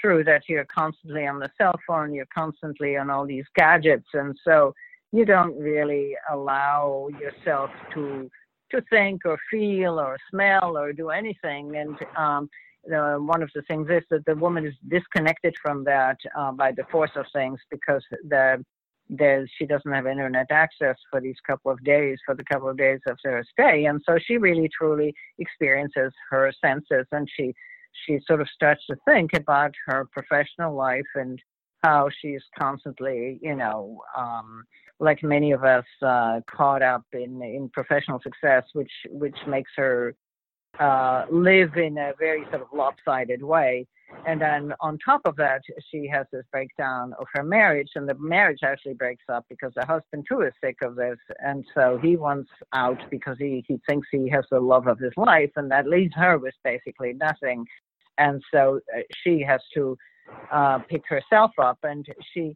true 0.02 0.24
that 0.24 0.44
you're 0.50 0.66
constantly 0.66 1.28
on 1.28 1.40
the 1.40 1.50
cell 1.58 1.80
phone, 1.88 2.14
you're 2.14 2.28
constantly 2.34 2.98
on 2.98 3.10
all 3.10 3.26
these 3.26 3.46
gadgets, 3.56 4.08
and 4.14 4.36
so 4.44 4.74
you 5.12 5.26
don't 5.26 5.56
really 5.58 6.16
allow 6.32 7.08
yourself 7.22 7.70
to 7.94 8.30
to 8.72 8.82
think 8.90 9.22
or 9.26 9.38
feel 9.52 10.00
or 10.00 10.18
smell 10.32 10.76
or 10.76 10.92
do 10.92 11.12
anything. 11.12 11.76
And 11.76 11.96
um, 12.18 12.50
the, 12.84 13.18
one 13.20 13.44
of 13.44 13.52
the 13.54 13.62
things 13.64 13.88
is 13.92 14.04
that 14.10 14.26
the 14.26 14.36
woman 14.36 14.66
is 14.66 14.74
disconnected 14.90 15.56
from 15.62 15.84
that 15.84 16.18
uh, 16.36 16.52
by 16.52 16.72
the 16.72 16.84
force 16.92 17.12
of 17.16 17.26
things 17.32 17.60
because 17.70 18.04
the 18.28 18.64
there's 19.10 19.50
she 19.58 19.66
doesn't 19.66 19.92
have 19.92 20.08
internet 20.08 20.48
access 20.50 20.96
for 21.12 21.22
these 21.22 21.36
couple 21.46 21.72
of 21.72 21.84
days 21.84 22.18
for 22.26 22.36
the 22.36 22.44
couple 22.46 22.70
of 22.70 22.78
days 22.78 23.00
of 23.08 23.18
her 23.24 23.44
stay. 23.52 23.86
And 23.86 24.02
so 24.08 24.18
she 24.26 24.38
really 24.38 24.70
truly 24.76 25.14
experiences 25.38 26.12
her 26.30 26.52
senses 26.64 27.06
and 27.12 27.28
she 27.36 27.54
she 28.06 28.20
sort 28.28 28.42
of 28.42 28.48
starts 28.50 28.86
to 28.90 28.96
think 29.08 29.32
about 29.34 29.72
her 29.88 30.08
professional 30.12 30.76
life 30.76 31.06
and 31.16 31.40
how 31.84 32.10
she's 32.22 32.42
constantly, 32.58 33.40
you 33.42 33.56
know, 33.56 34.02
um, 34.18 34.64
like 35.00 35.22
many 35.24 35.52
of 35.52 35.64
us, 35.64 35.86
uh, 36.02 36.40
caught 36.50 36.82
up 36.82 37.04
in 37.14 37.42
in 37.42 37.70
professional 37.74 38.20
success, 38.22 38.64
which 38.74 38.92
which 39.10 39.38
makes 39.48 39.72
her 39.76 40.16
uh, 40.80 41.26
live 41.32 41.76
in 41.78 41.98
a 41.98 42.14
very 42.20 42.44
sort 42.50 42.62
of 42.62 42.68
lopsided 42.74 43.42
way. 43.42 43.88
And 44.26 44.40
then 44.40 44.74
on 44.80 44.98
top 45.04 45.22
of 45.26 45.36
that, 45.38 45.62
she 45.92 46.08
has 46.08 46.26
this 46.32 46.46
breakdown 46.52 47.14
of 47.20 47.28
her 47.34 47.44
marriage, 47.44 47.90
and 47.96 48.08
the 48.08 48.16
marriage 48.16 48.60
actually 48.64 48.94
breaks 48.94 49.26
up 49.28 49.46
because 49.50 49.74
the 49.76 49.86
husband 49.86 50.26
too 50.30 50.42
is 50.42 50.54
sick 50.64 50.78
of 50.84 50.96
this, 50.96 51.18
and 51.40 51.66
so 51.74 52.00
he 52.02 52.16
wants 52.16 52.50
out 52.72 53.02
because 53.10 53.36
he 53.40 53.66
he 53.68 53.80
thinks 53.90 54.08
he 54.12 54.30
has 54.30 54.46
the 54.52 54.60
love 54.60 54.88
of 54.88 55.00
his 55.00 55.12
life, 55.18 55.52
and 55.58 55.70
that 55.72 55.88
leaves 55.88 56.14
her 56.16 56.38
with 56.38 56.54
basically 56.64 57.14
nothing 57.14 57.66
and 58.18 58.42
so 58.54 58.80
uh, 58.96 59.02
she 59.24 59.42
has 59.42 59.62
to 59.74 59.98
uh, 60.52 60.80
pick 60.80 61.04
herself 61.08 61.52
up, 61.62 61.80
and 61.84 62.06
she 62.34 62.56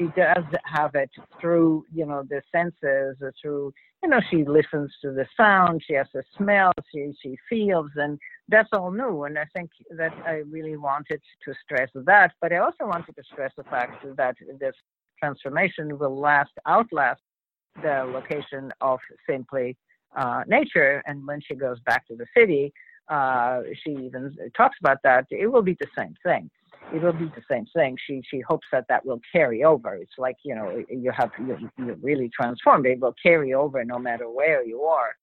she 0.00 0.06
does 0.16 0.44
have 0.64 0.94
it 0.94 1.10
through 1.40 1.84
you 1.92 2.06
know 2.06 2.22
the 2.28 2.40
senses, 2.50 3.16
or 3.20 3.32
through 3.40 3.72
you 4.02 4.08
know 4.08 4.20
she 4.30 4.44
listens 4.44 4.90
to 5.02 5.12
the 5.12 5.26
sound, 5.36 5.82
she 5.86 5.94
has 5.94 6.06
the 6.14 6.22
smell, 6.36 6.72
she 6.92 7.12
she 7.22 7.36
feels, 7.48 7.90
and 7.96 8.18
that's 8.48 8.68
all 8.72 8.90
new. 8.90 9.24
And 9.24 9.38
I 9.38 9.44
think 9.54 9.70
that 9.96 10.12
I 10.26 10.42
really 10.50 10.76
wanted 10.76 11.20
to 11.44 11.54
stress 11.62 11.90
that, 11.94 12.32
but 12.40 12.52
I 12.52 12.58
also 12.58 12.86
wanted 12.86 13.14
to 13.16 13.22
stress 13.30 13.52
the 13.56 13.64
fact 13.64 14.04
that 14.16 14.36
this 14.58 14.74
transformation 15.18 15.98
will 15.98 16.18
last 16.18 16.52
outlast 16.66 17.20
the 17.82 18.04
location 18.12 18.72
of 18.80 18.98
simply 19.28 19.76
uh, 20.16 20.42
nature. 20.46 21.02
And 21.06 21.26
when 21.26 21.40
she 21.40 21.54
goes 21.54 21.78
back 21.86 22.06
to 22.08 22.16
the 22.16 22.26
city, 22.36 22.72
uh, 23.08 23.60
she 23.84 23.90
even 23.90 24.34
talks 24.56 24.76
about 24.80 24.98
that, 25.04 25.26
it 25.30 25.46
will 25.46 25.62
be 25.62 25.76
the 25.78 25.86
same 25.96 26.14
thing. 26.24 26.50
It 26.92 27.02
will 27.02 27.12
be 27.12 27.26
the 27.26 27.42
same 27.48 27.66
thing. 27.74 27.96
She 28.06 28.22
she 28.28 28.40
hopes 28.40 28.66
that 28.72 28.86
that 28.88 29.04
will 29.04 29.20
carry 29.32 29.64
over. 29.64 29.94
It's 29.94 30.18
like 30.18 30.36
you 30.44 30.54
know 30.54 30.84
you 30.88 31.12
have 31.16 31.30
you 31.38 31.56
you're 31.78 31.96
really 31.96 32.30
transformed. 32.30 32.86
It 32.86 33.00
will 33.00 33.14
carry 33.22 33.54
over 33.54 33.84
no 33.84 33.98
matter 33.98 34.28
where 34.28 34.64
you 34.64 34.82
are, 34.82 35.14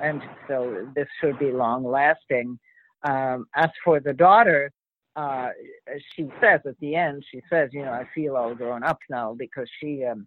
and 0.00 0.22
so 0.48 0.88
this 0.94 1.08
should 1.20 1.38
be 1.38 1.52
long 1.52 1.84
lasting. 1.84 2.58
Um, 3.04 3.46
as 3.56 3.70
for 3.84 3.98
the 4.00 4.12
daughter, 4.12 4.70
uh, 5.16 5.50
she 6.14 6.30
says 6.40 6.60
at 6.66 6.78
the 6.80 6.94
end, 6.94 7.24
she 7.30 7.42
says, 7.50 7.70
you 7.72 7.84
know, 7.84 7.92
I 7.92 8.06
feel 8.14 8.36
all 8.36 8.54
grown 8.54 8.82
up 8.82 8.98
now 9.10 9.34
because 9.36 9.68
she 9.80 10.04
um, 10.04 10.26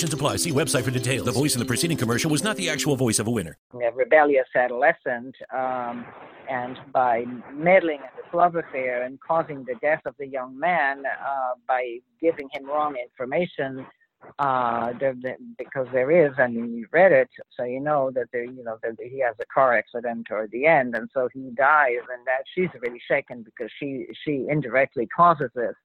apply. 0.09 0.37
See 0.37 0.51
website 0.51 0.83
for 0.83 0.91
details. 0.91 1.25
The 1.25 1.31
voice 1.31 1.55
in 1.55 1.59
the 1.59 1.65
preceding 1.65 1.97
commercial 1.97 2.31
was 2.31 2.43
not 2.43 2.57
the 2.57 2.69
actual 2.69 2.95
voice 2.95 3.19
of 3.19 3.27
a 3.27 3.31
winner. 3.31 3.57
A 3.73 3.91
rebellious 3.91 4.47
adolescent, 4.55 5.35
um, 5.53 6.05
and 6.49 6.77
by 6.91 7.25
meddling 7.53 7.99
in 7.99 8.09
this 8.17 8.33
love 8.33 8.55
affair 8.55 9.03
and 9.03 9.19
causing 9.21 9.63
the 9.65 9.75
death 9.81 10.01
of 10.05 10.15
the 10.19 10.27
young 10.27 10.57
man 10.57 11.03
uh, 11.05 11.53
by 11.67 11.97
giving 12.19 12.49
him 12.51 12.65
wrong 12.65 12.95
information, 12.95 13.85
uh, 14.39 14.93
there, 14.99 15.15
there, 15.21 15.37
because 15.57 15.87
there 15.91 16.11
is, 16.11 16.31
mean, 16.37 16.73
you 16.73 16.87
read 16.91 17.11
it, 17.11 17.29
so 17.57 17.63
you 17.63 17.79
know 17.79 18.11
that 18.13 18.27
there, 18.31 18.43
you 18.43 18.63
know, 18.63 18.77
that 18.83 18.95
he 18.99 19.19
has 19.19 19.35
a 19.39 19.45
car 19.53 19.77
accident 19.77 20.27
toward 20.27 20.51
the 20.51 20.65
end, 20.65 20.95
and 20.95 21.09
so 21.13 21.27
he 21.33 21.51
dies, 21.55 21.97
and 22.11 22.25
that 22.25 22.43
she's 22.53 22.69
really 22.81 23.01
shaken 23.07 23.43
because 23.43 23.71
she 23.79 24.05
she 24.23 24.45
indirectly 24.49 25.07
causes 25.07 25.49
this. 25.55 25.75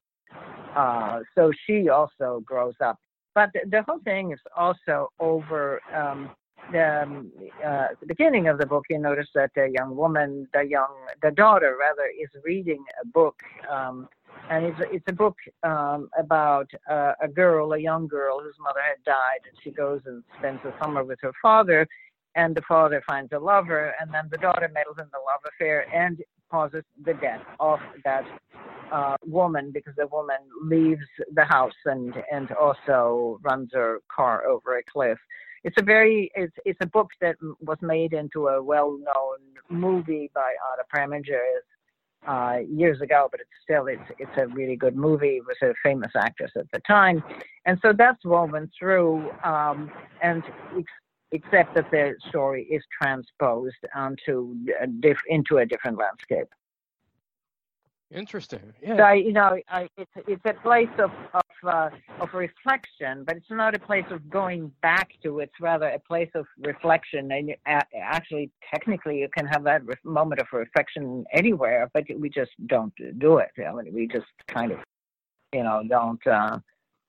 Uh, 0.75 1.21
so 1.35 1.51
she 1.65 1.89
also 1.89 2.41
grows 2.45 2.75
up 2.81 2.99
but 3.37 3.51
the, 3.69 3.83
whole 3.83 3.99
thing 3.99 4.31
is 4.31 4.39
also 4.57 5.11
over 5.19 5.79
um, 5.95 6.31
the, 6.71 7.03
um, 7.03 7.31
uh, 7.63 7.89
the 7.99 8.07
beginning 8.07 8.47
of 8.47 8.57
the 8.57 8.65
book. 8.65 8.85
You 8.89 8.97
notice 8.97 9.27
that 9.35 9.51
the 9.53 9.69
young 9.71 9.95
woman, 9.95 10.47
the 10.55 10.63
young, 10.63 10.89
the 11.21 11.29
daughter 11.29 11.77
rather, 11.79 12.07
is 12.19 12.29
reading 12.43 12.83
a 12.99 13.05
book, 13.05 13.35
um, 13.71 14.09
and 14.49 14.65
it's 14.65 14.79
a, 14.79 14.91
it's 14.91 15.05
a 15.07 15.13
book 15.13 15.35
um, 15.61 16.09
about 16.17 16.67
uh, 16.89 17.13
a 17.21 17.27
girl, 17.27 17.73
a 17.73 17.77
young 17.77 18.07
girl 18.07 18.41
whose 18.41 18.55
mother 18.59 18.79
had 18.81 19.03
died, 19.05 19.41
and 19.47 19.55
she 19.63 19.69
goes 19.69 20.01
and 20.07 20.23
spends 20.39 20.59
the 20.63 20.73
summer 20.81 21.03
with 21.03 21.19
her 21.21 21.33
father. 21.39 21.87
And 22.33 22.55
the 22.55 22.63
father 22.67 23.03
finds 23.07 23.33
a 23.33 23.39
lover, 23.39 23.93
and 24.01 24.11
then 24.11 24.29
the 24.31 24.37
daughter 24.37 24.67
meddles 24.73 24.97
in 24.97 25.05
the 25.11 25.19
love 25.29 25.41
affair 25.47 25.85
and 25.93 26.17
causes 26.49 26.83
the 27.03 27.13
death 27.15 27.41
of 27.59 27.79
that 28.03 28.25
uh, 28.91 29.17
woman 29.25 29.71
because 29.71 29.93
the 29.97 30.07
woman 30.07 30.37
leaves 30.63 31.05
the 31.33 31.43
house 31.43 31.73
and 31.85 32.15
and 32.31 32.51
also 32.53 33.39
runs 33.41 33.69
her 33.73 33.99
car 34.13 34.45
over 34.47 34.77
a 34.77 34.83
cliff. 34.83 35.17
It's 35.63 35.75
a 35.79 35.83
very 35.83 36.31
it's 36.35 36.55
it's 36.65 36.79
a 36.81 36.87
book 36.87 37.09
that 37.21 37.35
was 37.59 37.77
made 37.81 38.13
into 38.13 38.47
a 38.47 38.61
well-known 38.61 39.39
movie 39.69 40.31
by 40.33 40.53
Otto 40.71 40.83
Preminger 40.93 41.41
uh, 42.27 42.59
years 42.69 43.01
ago, 43.01 43.27
but 43.31 43.39
it's 43.39 43.49
still 43.63 43.87
it's 43.87 44.01
it's 44.19 44.37
a 44.37 44.47
really 44.47 44.75
good 44.75 44.95
movie. 44.95 45.37
It 45.37 45.43
was 45.45 45.57
a 45.61 45.73
famous 45.83 46.11
actress 46.15 46.51
at 46.55 46.69
the 46.71 46.79
time, 46.87 47.23
and 47.65 47.77
so 47.81 47.93
that's 47.97 48.23
woven 48.25 48.69
through. 48.77 49.29
Um, 49.43 49.91
and 50.21 50.43
except 51.31 51.75
that 51.75 51.89
the 51.91 52.15
story 52.29 52.63
is 52.63 52.83
transposed 53.01 53.75
onto 53.95 54.55
a 54.81 54.87
diff- 54.87 55.27
into 55.27 55.57
a 55.57 55.65
different 55.65 55.97
landscape. 55.97 56.47
Interesting. 58.09 58.73
Yeah. 58.81 58.95
So 58.95 59.03
I, 59.03 59.13
you 59.15 59.33
know, 59.33 59.59
I, 59.69 59.89
it's 59.97 60.11
it's 60.27 60.41
a 60.45 60.53
place 60.53 60.87
of 60.97 61.11
of 61.33 61.41
uh, 61.67 61.89
of 62.21 62.33
reflection, 62.33 63.25
but 63.25 63.35
it's 63.35 63.49
not 63.49 63.75
a 63.75 63.79
place 63.79 64.05
of 64.11 64.29
going 64.29 64.71
back 64.81 65.09
to. 65.23 65.39
It's 65.39 65.59
rather 65.59 65.89
a 65.89 65.99
place 65.99 66.29
of 66.33 66.45
reflection, 66.59 67.29
and 67.33 67.53
actually, 67.65 68.49
technically, 68.73 69.19
you 69.19 69.27
can 69.35 69.45
have 69.47 69.63
that 69.65 69.81
moment 70.05 70.39
of 70.39 70.47
reflection 70.53 71.25
anywhere, 71.33 71.89
but 71.93 72.05
we 72.17 72.29
just 72.29 72.51
don't 72.67 72.93
do 73.19 73.39
it. 73.39 73.49
I 73.57 73.73
mean, 73.73 73.93
we 73.93 74.07
just 74.07 74.27
kind 74.47 74.71
of, 74.71 74.79
you 75.53 75.63
know, 75.63 75.83
don't. 75.89 76.25
Uh, 76.25 76.59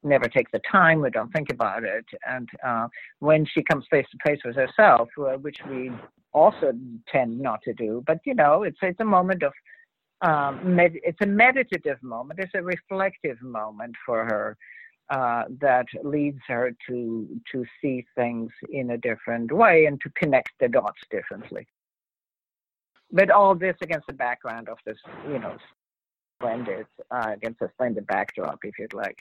never 0.02 0.26
take 0.28 0.50
the 0.50 0.60
time 0.70 1.00
we 1.00 1.10
don't 1.10 1.32
think 1.32 1.50
about 1.50 1.84
it 1.84 2.04
and 2.28 2.48
uh, 2.64 2.86
when 3.18 3.44
she 3.44 3.62
comes 3.62 3.84
face 3.90 4.06
to 4.10 4.18
face 4.26 4.40
with 4.44 4.56
herself 4.56 5.08
uh, 5.18 5.36
which 5.38 5.58
we 5.68 5.90
also 6.32 6.72
tend 7.10 7.38
not 7.38 7.60
to 7.62 7.72
do 7.74 8.02
but 8.06 8.18
you 8.24 8.34
know 8.34 8.62
it's 8.62 8.78
it's 8.82 9.00
a 9.00 9.04
moment 9.04 9.42
of 9.42 9.52
um, 10.20 10.74
med- 10.74 10.98
it's 11.02 11.20
a 11.22 11.26
meditative 11.26 12.02
moment. 12.02 12.40
It's 12.40 12.54
a 12.54 12.62
reflective 12.62 13.40
moment 13.40 13.94
for 14.04 14.24
her 14.24 14.56
uh, 15.10 15.44
that 15.60 15.86
leads 16.02 16.40
her 16.48 16.74
to 16.88 17.40
to 17.52 17.64
see 17.80 18.04
things 18.16 18.50
in 18.70 18.90
a 18.90 18.98
different 18.98 19.52
way 19.52 19.86
and 19.86 20.00
to 20.00 20.10
connect 20.10 20.50
the 20.60 20.68
dots 20.68 21.00
differently. 21.10 21.66
But 23.10 23.30
all 23.30 23.54
this 23.54 23.76
against 23.80 24.06
the 24.06 24.12
background 24.12 24.68
of 24.68 24.78
this, 24.84 24.98
you 25.28 25.38
know, 25.38 25.56
splendid 26.38 26.86
uh, 27.10 27.30
against 27.32 27.62
a 27.62 27.70
splendid 27.74 28.06
backdrop, 28.06 28.58
if 28.64 28.78
you'd 28.78 28.92
like. 28.92 29.18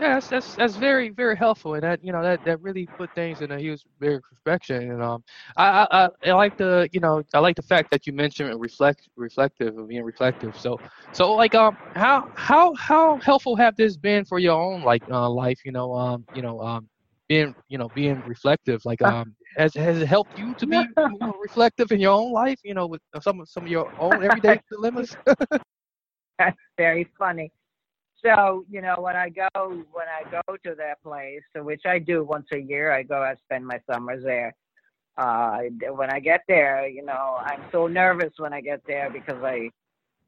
Yeah, 0.00 0.14
that's, 0.14 0.28
that's 0.28 0.56
that's 0.56 0.76
very 0.76 1.10
very 1.10 1.36
helpful, 1.36 1.74
and 1.74 1.82
that 1.84 2.02
you 2.04 2.12
know 2.12 2.22
that 2.22 2.42
that 2.44 2.60
really 2.62 2.88
put 2.98 3.12
things 3.14 3.42
in 3.42 3.52
a 3.52 3.60
huge 3.60 3.82
bigger 4.00 4.22
perspective. 4.30 4.82
And 4.82 5.02
um, 5.02 5.22
I, 5.56 5.86
I 5.90 6.08
I 6.30 6.32
like 6.32 6.56
the 6.56 6.88
you 6.92 7.00
know 7.00 7.22
I 7.34 7.40
like 7.40 7.56
the 7.56 7.62
fact 7.62 7.90
that 7.92 8.06
you 8.06 8.12
mentioned 8.14 8.58
reflect 8.60 9.08
reflective 9.16 9.76
of 9.78 9.88
being 9.88 10.04
reflective. 10.04 10.56
So 10.58 10.78
so 11.12 11.34
like 11.34 11.54
um 11.54 11.76
how 11.94 12.26
how 12.36 12.74
how 12.74 13.18
helpful 13.18 13.56
have 13.56 13.76
this 13.76 13.96
been 13.96 14.24
for 14.24 14.38
your 14.38 14.60
own 14.60 14.82
like 14.82 15.02
uh, 15.10 15.28
life? 15.30 15.60
You 15.64 15.72
know 15.72 15.94
um 15.94 16.26
you 16.32 16.42
know 16.42 16.60
um 16.62 16.88
being 17.28 17.54
you 17.68 17.78
know 17.78 17.90
being 17.94 18.22
reflective 18.26 18.82
like 18.86 19.02
um 19.02 19.34
has 19.56 19.74
has 19.74 20.00
it 20.00 20.06
helped 20.06 20.38
you 20.38 20.54
to 20.56 20.66
be 20.66 20.88
know, 20.96 21.32
reflective 21.42 21.92
in 21.92 22.00
your 22.00 22.12
own 22.12 22.32
life? 22.32 22.58
You 22.64 22.74
know 22.74 22.86
with 22.86 23.02
some 23.20 23.40
of 23.40 23.48
some 23.48 23.64
of 23.64 23.68
your 23.68 23.92
own 23.98 24.24
everyday 24.24 24.60
dilemmas. 24.70 25.16
That's 26.38 26.58
very 26.78 27.04
funny 27.18 27.52
so 28.24 28.64
you 28.70 28.80
know 28.80 28.96
when 28.98 29.16
i 29.16 29.28
go 29.28 29.48
when 29.92 30.06
i 30.08 30.22
go 30.30 30.56
to 30.64 30.74
that 30.74 31.02
place 31.02 31.42
which 31.56 31.82
i 31.86 31.98
do 31.98 32.24
once 32.24 32.46
a 32.52 32.58
year 32.58 32.92
i 32.92 33.02
go 33.02 33.22
i 33.22 33.34
spend 33.44 33.66
my 33.66 33.80
summers 33.90 34.22
there. 34.24 34.54
Uh 35.18 35.58
when 35.92 36.10
i 36.10 36.20
get 36.20 36.42
there 36.48 36.86
you 36.86 37.04
know 37.04 37.38
i'm 37.44 37.62
so 37.72 37.86
nervous 37.86 38.32
when 38.38 38.52
i 38.52 38.60
get 38.60 38.80
there 38.86 39.10
because 39.10 39.42
i 39.42 39.68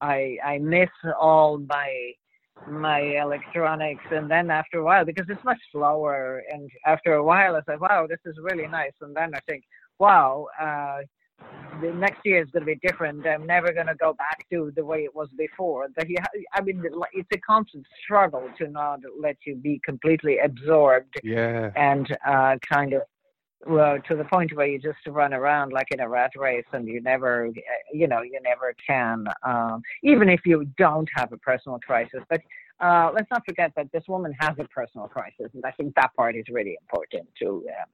i 0.01 0.37
i 0.45 0.59
miss 0.59 0.91
all 1.21 1.59
my 1.59 2.13
my 2.69 3.01
electronics. 3.01 4.05
And 4.11 4.31
then 4.31 4.51
after 4.51 4.79
a 4.79 4.85
while 4.85 5.05
because 5.05 5.27
it's 5.29 5.45
much 5.45 5.59
slower 5.73 6.43
and 6.53 6.71
after 6.87 7.15
a 7.15 7.25
while 7.25 7.57
i 7.57 7.61
say 7.67 7.77
wow 7.77 8.07
this 8.09 8.21
is 8.25 8.37
really 8.43 8.67
nice. 8.67 8.93
And 9.01 9.15
then 9.17 9.35
i 9.35 9.41
think 9.49 9.65
wow 9.99 10.47
uh 10.61 10.99
the 11.81 11.93
next 11.93 12.21
year 12.25 12.43
is 12.43 12.51
going 12.51 12.63
to 12.63 12.67
be 12.67 12.79
different. 12.87 13.27
I'm 13.27 13.47
never 13.47 13.73
going 13.73 13.87
to 13.87 13.95
go 13.95 14.13
back 14.13 14.47
to 14.51 14.73
the 14.77 14.85
way 14.85 15.05
it 15.05 15.15
was 15.15 15.29
before. 15.37 15.89
That 15.97 16.09
you, 16.09 16.17
I 16.53 16.61
mean, 16.61 16.83
it's 17.13 17.29
a 17.33 17.39
constant 17.39 17.87
struggle 18.03 18.49
to 18.59 18.69
not 18.69 19.01
let 19.21 19.37
you 19.45 19.57
be 19.57 19.81
completely 19.85 20.39
absorbed. 20.39 21.15
Yeah. 21.23 21.71
And 21.77 22.07
uh, 22.27 22.57
kind 22.71 22.93
of, 22.93 23.03
well, 23.67 23.99
to 24.09 24.17
the 24.17 24.25
point 24.25 24.55
where 24.55 24.67
you 24.67 24.79
just 24.79 24.99
run 25.07 25.33
around 25.33 25.73
like 25.73 25.87
in 25.93 26.01
a 26.01 26.09
rat 26.09 26.33
race, 26.37 26.65
and 26.73 26.87
you 26.87 27.01
never, 27.01 27.49
you 27.93 28.09
know, 28.09 28.23
you 28.23 28.41
never 28.43 28.75
can, 28.87 29.25
um, 29.45 29.83
even 30.03 30.29
if 30.29 30.41
you 30.45 30.67
don't 30.77 31.09
have 31.17 31.33
a 31.33 31.39
personal 31.39 31.79
crisis. 31.79 32.21
But 32.29 32.41
uh, 32.81 33.13
let's 33.15 33.31
not 33.31 33.43
forget 33.47 33.73
that 33.77 33.91
this 33.93 34.03
woman 34.09 34.35
has 34.41 34.55
a 34.59 34.65
personal 34.65 35.07
crisis, 35.07 35.51
and 35.55 35.65
I 35.65 35.71
think 35.73 35.95
that 35.95 36.11
part 36.17 36.35
is 36.35 36.45
really 36.51 36.77
important 36.83 37.29
too. 37.39 37.65
Uh, 37.69 37.85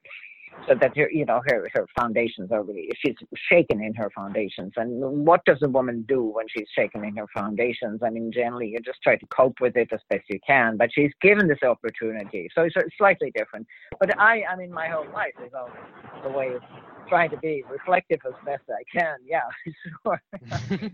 so 0.66 0.74
that 0.80 0.96
her, 0.96 1.10
you 1.10 1.24
know, 1.24 1.40
her 1.46 1.68
her 1.74 1.86
foundations 1.98 2.50
are 2.52 2.62
really 2.62 2.90
she's 3.04 3.14
shaken 3.50 3.82
in 3.82 3.94
her 3.94 4.10
foundations. 4.14 4.72
And 4.76 5.00
what 5.26 5.44
does 5.44 5.58
a 5.62 5.68
woman 5.68 6.04
do 6.08 6.22
when 6.22 6.46
she's 6.48 6.68
shaken 6.74 7.04
in 7.04 7.16
her 7.16 7.26
foundations? 7.34 8.00
I 8.02 8.10
mean, 8.10 8.30
generally 8.32 8.68
you 8.68 8.78
just 8.80 9.02
try 9.02 9.16
to 9.16 9.26
cope 9.26 9.60
with 9.60 9.76
it 9.76 9.88
as 9.92 10.00
best 10.10 10.24
you 10.28 10.40
can. 10.46 10.76
But 10.76 10.90
she's 10.92 11.12
given 11.20 11.48
this 11.48 11.62
opportunity, 11.62 12.48
so 12.54 12.62
it's 12.62 12.74
slightly 12.96 13.32
different. 13.36 13.66
But 13.98 14.18
I, 14.18 14.44
I 14.50 14.56
mean, 14.56 14.72
my 14.72 14.88
whole 14.88 15.06
life 15.12 15.34
is 15.44 15.52
always 15.54 15.74
the 16.22 16.30
way 16.30 16.54
of 16.54 16.62
trying 17.08 17.30
to 17.30 17.36
be 17.38 17.64
reflective 17.70 18.20
as 18.26 18.34
best 18.44 18.62
I 18.68 18.82
can. 18.96 19.16
Yeah, 19.26 19.40
sure. 20.04 20.22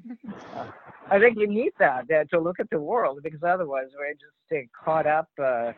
I 1.11 1.19
think 1.19 1.39
you 1.39 1.47
need 1.47 1.73
that 1.79 2.11
uh, 2.11 2.25
to 2.31 2.41
look 2.41 2.61
at 2.61 2.71
the 2.71 2.81
world 2.81 3.21
because 3.23 3.43
otherwise 3.43 3.89
we're 3.99 4.13
just 4.13 4.53
uh, 4.53 4.85
caught 4.85 5.07
up. 5.07 5.29
Uh, 5.43 5.73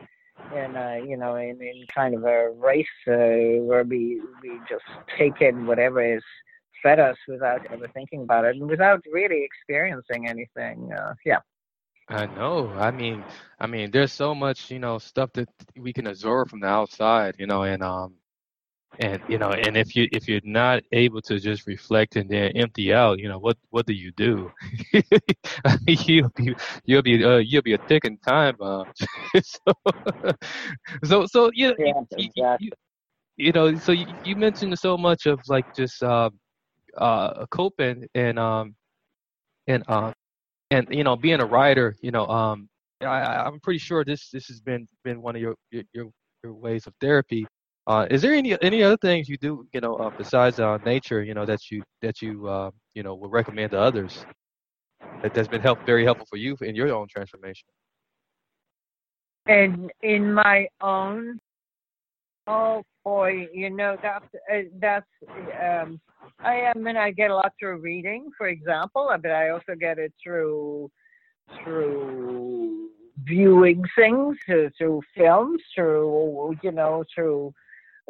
in 0.55 0.77
uh, 0.77 0.97
you 1.07 1.17
know 1.17 1.37
in, 1.37 1.61
in 1.61 1.87
kind 1.95 2.15
of 2.15 2.25
a 2.25 2.51
race 2.51 2.87
uh, 3.09 3.63
where 3.65 3.85
we 3.85 4.21
we 4.43 4.59
just 4.69 4.85
take 5.19 5.41
in 5.41 5.67
whatever 5.67 6.01
is 6.17 6.23
fed 6.83 7.01
us 7.01 7.17
without 7.27 7.61
ever 7.73 7.89
thinking 7.95 8.23
about 8.23 8.45
it 8.45 8.57
and 8.57 8.69
without 8.69 9.01
really 9.13 9.43
experiencing 9.43 10.29
anything. 10.29 10.93
Uh, 10.93 11.15
yeah. 11.25 11.41
I 12.09 12.27
know. 12.27 12.71
I 12.79 12.93
mean, 12.93 13.25
I 13.59 13.67
mean, 13.67 13.91
there's 13.91 14.13
so 14.13 14.35
much, 14.35 14.71
you 14.71 14.79
know, 14.79 14.99
stuff 14.99 15.33
that 15.33 15.49
we 15.77 15.93
can 15.93 16.07
absorb 16.07 16.49
from 16.49 16.61
the 16.61 16.69
outside, 16.69 17.35
you 17.39 17.47
know, 17.47 17.63
and 17.63 17.83
um, 17.83 18.15
and 18.99 19.23
you 19.29 19.39
know, 19.39 19.51
and 19.51 19.77
if 19.77 19.95
you 19.97 20.09
if 20.13 20.29
you're 20.29 20.41
not 20.45 20.83
able 20.93 21.21
to 21.23 21.39
just 21.39 21.67
reflect 21.67 22.17
and 22.17 22.29
then 22.31 22.53
empty 22.57 22.93
out, 22.93 23.19
you 23.19 23.29
know, 23.29 23.39
what 23.39 23.57
what 23.71 23.87
do 23.87 23.93
you 23.93 24.13
do? 24.13 24.51
you'll 25.87 26.31
be 26.37 26.55
you'll 26.85 27.03
be 27.03 27.25
uh, 27.25 27.37
you'll 27.39 27.63
be 27.63 27.75
a 27.75 27.79
ticking 27.79 28.19
time 28.19 28.57
bomb. 28.59 28.87
so, 29.43 29.73
so 31.05 31.27
so 31.27 31.51
you, 31.55 31.75
Yeah, 31.79 31.93
you, 32.17 32.31
exactly. 32.37 32.57
you, 32.59 32.71
you 33.37 33.53
know, 33.53 33.75
so 33.77 33.93
you, 33.93 34.07
you 34.25 34.37
mentioned 34.37 34.79
so 34.79 34.97
much 34.97 35.27
of 35.27 35.41
like 35.49 35.75
just 35.75 36.03
uh, 36.03 36.31
uh, 36.97 37.47
coping 37.51 38.07
and 38.15 38.39
um 38.39 38.75
and 39.67 39.85
um 39.89 40.13
and 40.71 40.87
you 40.91 41.05
know 41.05 41.17
being 41.17 41.41
a 41.41 41.47
writer 41.47 41.97
you 42.01 42.11
know 42.11 42.27
um 42.27 42.69
I, 43.03 43.45
i'm 43.47 43.61
pretty 43.61 43.79
sure 43.79 44.05
this 44.05 44.31
this 44.31 44.47
has 44.47 44.61
been 44.61 44.89
been 45.05 45.21
one 45.23 45.37
of 45.37 45.43
your 45.43 45.55
your, 45.71 46.09
your 46.43 46.55
ways 46.55 46.87
of 46.87 46.95
therapy 47.01 47.47
uh 47.87 48.07
is 48.11 48.23
there 48.23 48.35
any 48.35 48.61
any 48.63 48.83
other 48.83 48.97
things 48.99 49.29
you 49.29 49.37
do 49.39 49.67
you 49.73 49.81
know 49.81 49.95
uh, 49.97 50.11
besides 50.19 50.59
uh 50.61 50.79
nature 50.85 51.23
you 51.23 51.35
know 51.35 51.47
that 51.47 51.61
you 51.71 51.83
that 52.03 52.21
you 52.23 52.47
uh 52.49 52.71
you 52.95 53.03
know 53.03 53.15
would 53.15 53.33
recommend 53.33 53.71
to 53.71 53.79
others 53.79 54.25
that 55.23 55.33
that's 55.35 55.49
been 55.49 55.63
help 55.63 55.85
very 55.87 56.05
helpful 56.05 56.27
for 56.29 56.37
you 56.37 56.57
in 56.63 56.75
your 56.75 56.93
own 56.93 57.07
transformation 57.09 57.69
And 59.47 59.93
in 60.03 60.35
my 60.35 60.67
own, 60.81 61.39
oh 62.49 62.83
boy, 63.05 63.47
you 63.53 63.71
know 63.71 63.97
that's 64.03 64.27
uh, 64.53 64.63
that's. 64.81 65.07
Um, 65.63 66.01
I 66.41 66.73
I 66.75 66.79
mean 66.79 66.97
I 66.97 67.13
get 67.13 67.31
a 67.31 67.35
lot 67.35 67.53
through 67.59 67.79
reading, 67.79 68.31
for 68.37 68.49
example, 68.49 69.09
but 69.23 69.31
I 69.31 69.51
also 69.51 69.75
get 69.79 69.99
it 69.99 70.13
through 70.23 70.91
through 71.63 72.91
viewing 73.23 73.85
things, 73.97 74.37
through, 74.45 74.71
through 74.77 75.03
films, 75.17 75.63
through 75.75 76.57
you 76.63 76.73
know 76.73 77.05
through 77.15 77.55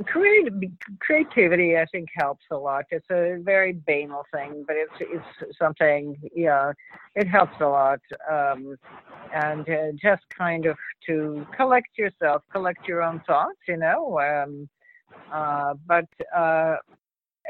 creativity. 0.04 1.78
I 1.78 1.86
think 1.86 2.08
helps 2.14 2.44
a 2.50 2.56
lot. 2.56 2.84
It's 2.90 3.06
a 3.10 3.38
very 3.40 3.72
banal 3.72 4.24
thing, 4.32 4.64
but 4.66 4.76
it's 4.76 4.92
it's 5.00 5.58
something. 5.58 6.16
Yeah, 6.34 6.72
it 7.14 7.26
helps 7.26 7.54
a 7.60 7.66
lot. 7.66 8.00
Um, 8.30 8.76
and 9.34 9.68
uh, 9.68 9.92
just 10.00 10.22
kind 10.36 10.66
of 10.66 10.76
to 11.06 11.46
collect 11.56 11.96
yourself, 11.96 12.42
collect 12.52 12.86
your 12.86 13.02
own 13.02 13.22
thoughts, 13.26 13.58
you 13.66 13.76
know. 13.78 14.20
Um, 14.20 14.68
uh, 15.32 15.74
but 15.86 16.08
uh, 16.36 16.76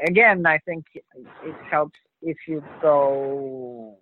again, 0.05 0.45
I 0.45 0.57
think 0.59 0.85
it 0.95 1.55
helps 1.69 1.99
if 2.21 2.37
you 2.47 2.63
go 2.81 3.97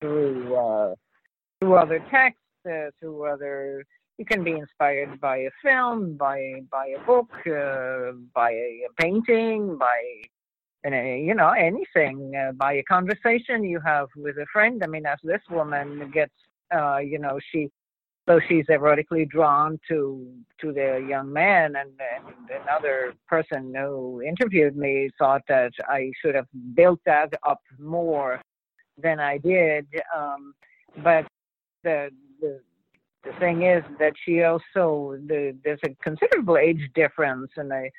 through 0.00 0.54
uh, 0.56 0.94
through 1.60 1.74
other 1.74 1.98
texts, 2.10 2.40
uh, 2.66 2.90
through 2.98 3.24
other. 3.24 3.84
You 4.18 4.24
can 4.24 4.42
be 4.44 4.52
inspired 4.52 5.20
by 5.20 5.38
a 5.38 5.50
film, 5.62 6.16
by 6.16 6.62
by 6.70 6.86
a 6.98 7.04
book, 7.04 7.30
uh, 7.46 8.12
by 8.34 8.50
a, 8.50 8.88
painting, 8.98 9.76
by 9.78 10.00
uh, 10.86 11.16
you 11.28 11.34
know 11.34 11.50
anything 11.50 12.34
uh, 12.34 12.52
by 12.52 12.74
a 12.74 12.82
conversation 12.84 13.64
you 13.64 13.80
have 13.80 14.08
with 14.16 14.36
a 14.38 14.46
friend. 14.52 14.82
I 14.82 14.86
mean 14.86 15.06
as 15.06 15.18
this 15.22 15.42
woman 15.50 16.10
gets 16.12 16.32
uh 16.74 16.98
you 16.98 17.18
know 17.18 17.38
she 17.50 17.68
so 18.28 18.40
she's 18.48 18.66
erotically 18.66 19.28
drawn 19.28 19.78
to 19.88 20.26
to 20.60 20.72
the 20.72 21.04
young 21.08 21.32
man 21.32 21.76
and, 21.76 21.90
and 22.14 22.62
another 22.62 23.14
person 23.28 23.72
who 23.76 24.22
interviewed 24.22 24.76
me 24.76 25.08
thought 25.18 25.42
that 25.48 25.72
i 25.88 26.10
should 26.20 26.34
have 26.34 26.46
built 26.74 27.00
that 27.06 27.32
up 27.46 27.60
more 27.78 28.40
than 28.98 29.20
i 29.20 29.38
did 29.38 29.86
um 30.16 30.54
but 31.04 31.26
the 31.84 32.10
the 32.40 32.60
the 33.26 33.38
thing 33.38 33.62
is 33.62 33.82
that 33.98 34.12
she 34.24 34.42
also 34.42 35.18
the, 35.26 35.56
there's 35.64 35.80
a 35.84 35.94
considerable 36.02 36.56
age 36.56 36.90
difference 36.94 37.50
and 37.56 37.72
i 37.72 37.90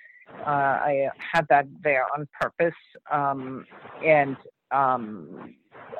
uh, 0.45 0.49
I 0.49 1.09
had 1.33 1.47
that 1.49 1.67
there 1.83 2.05
on 2.15 2.27
purpose, 2.39 2.75
um, 3.11 3.65
and 4.05 4.35
um, 4.71 5.55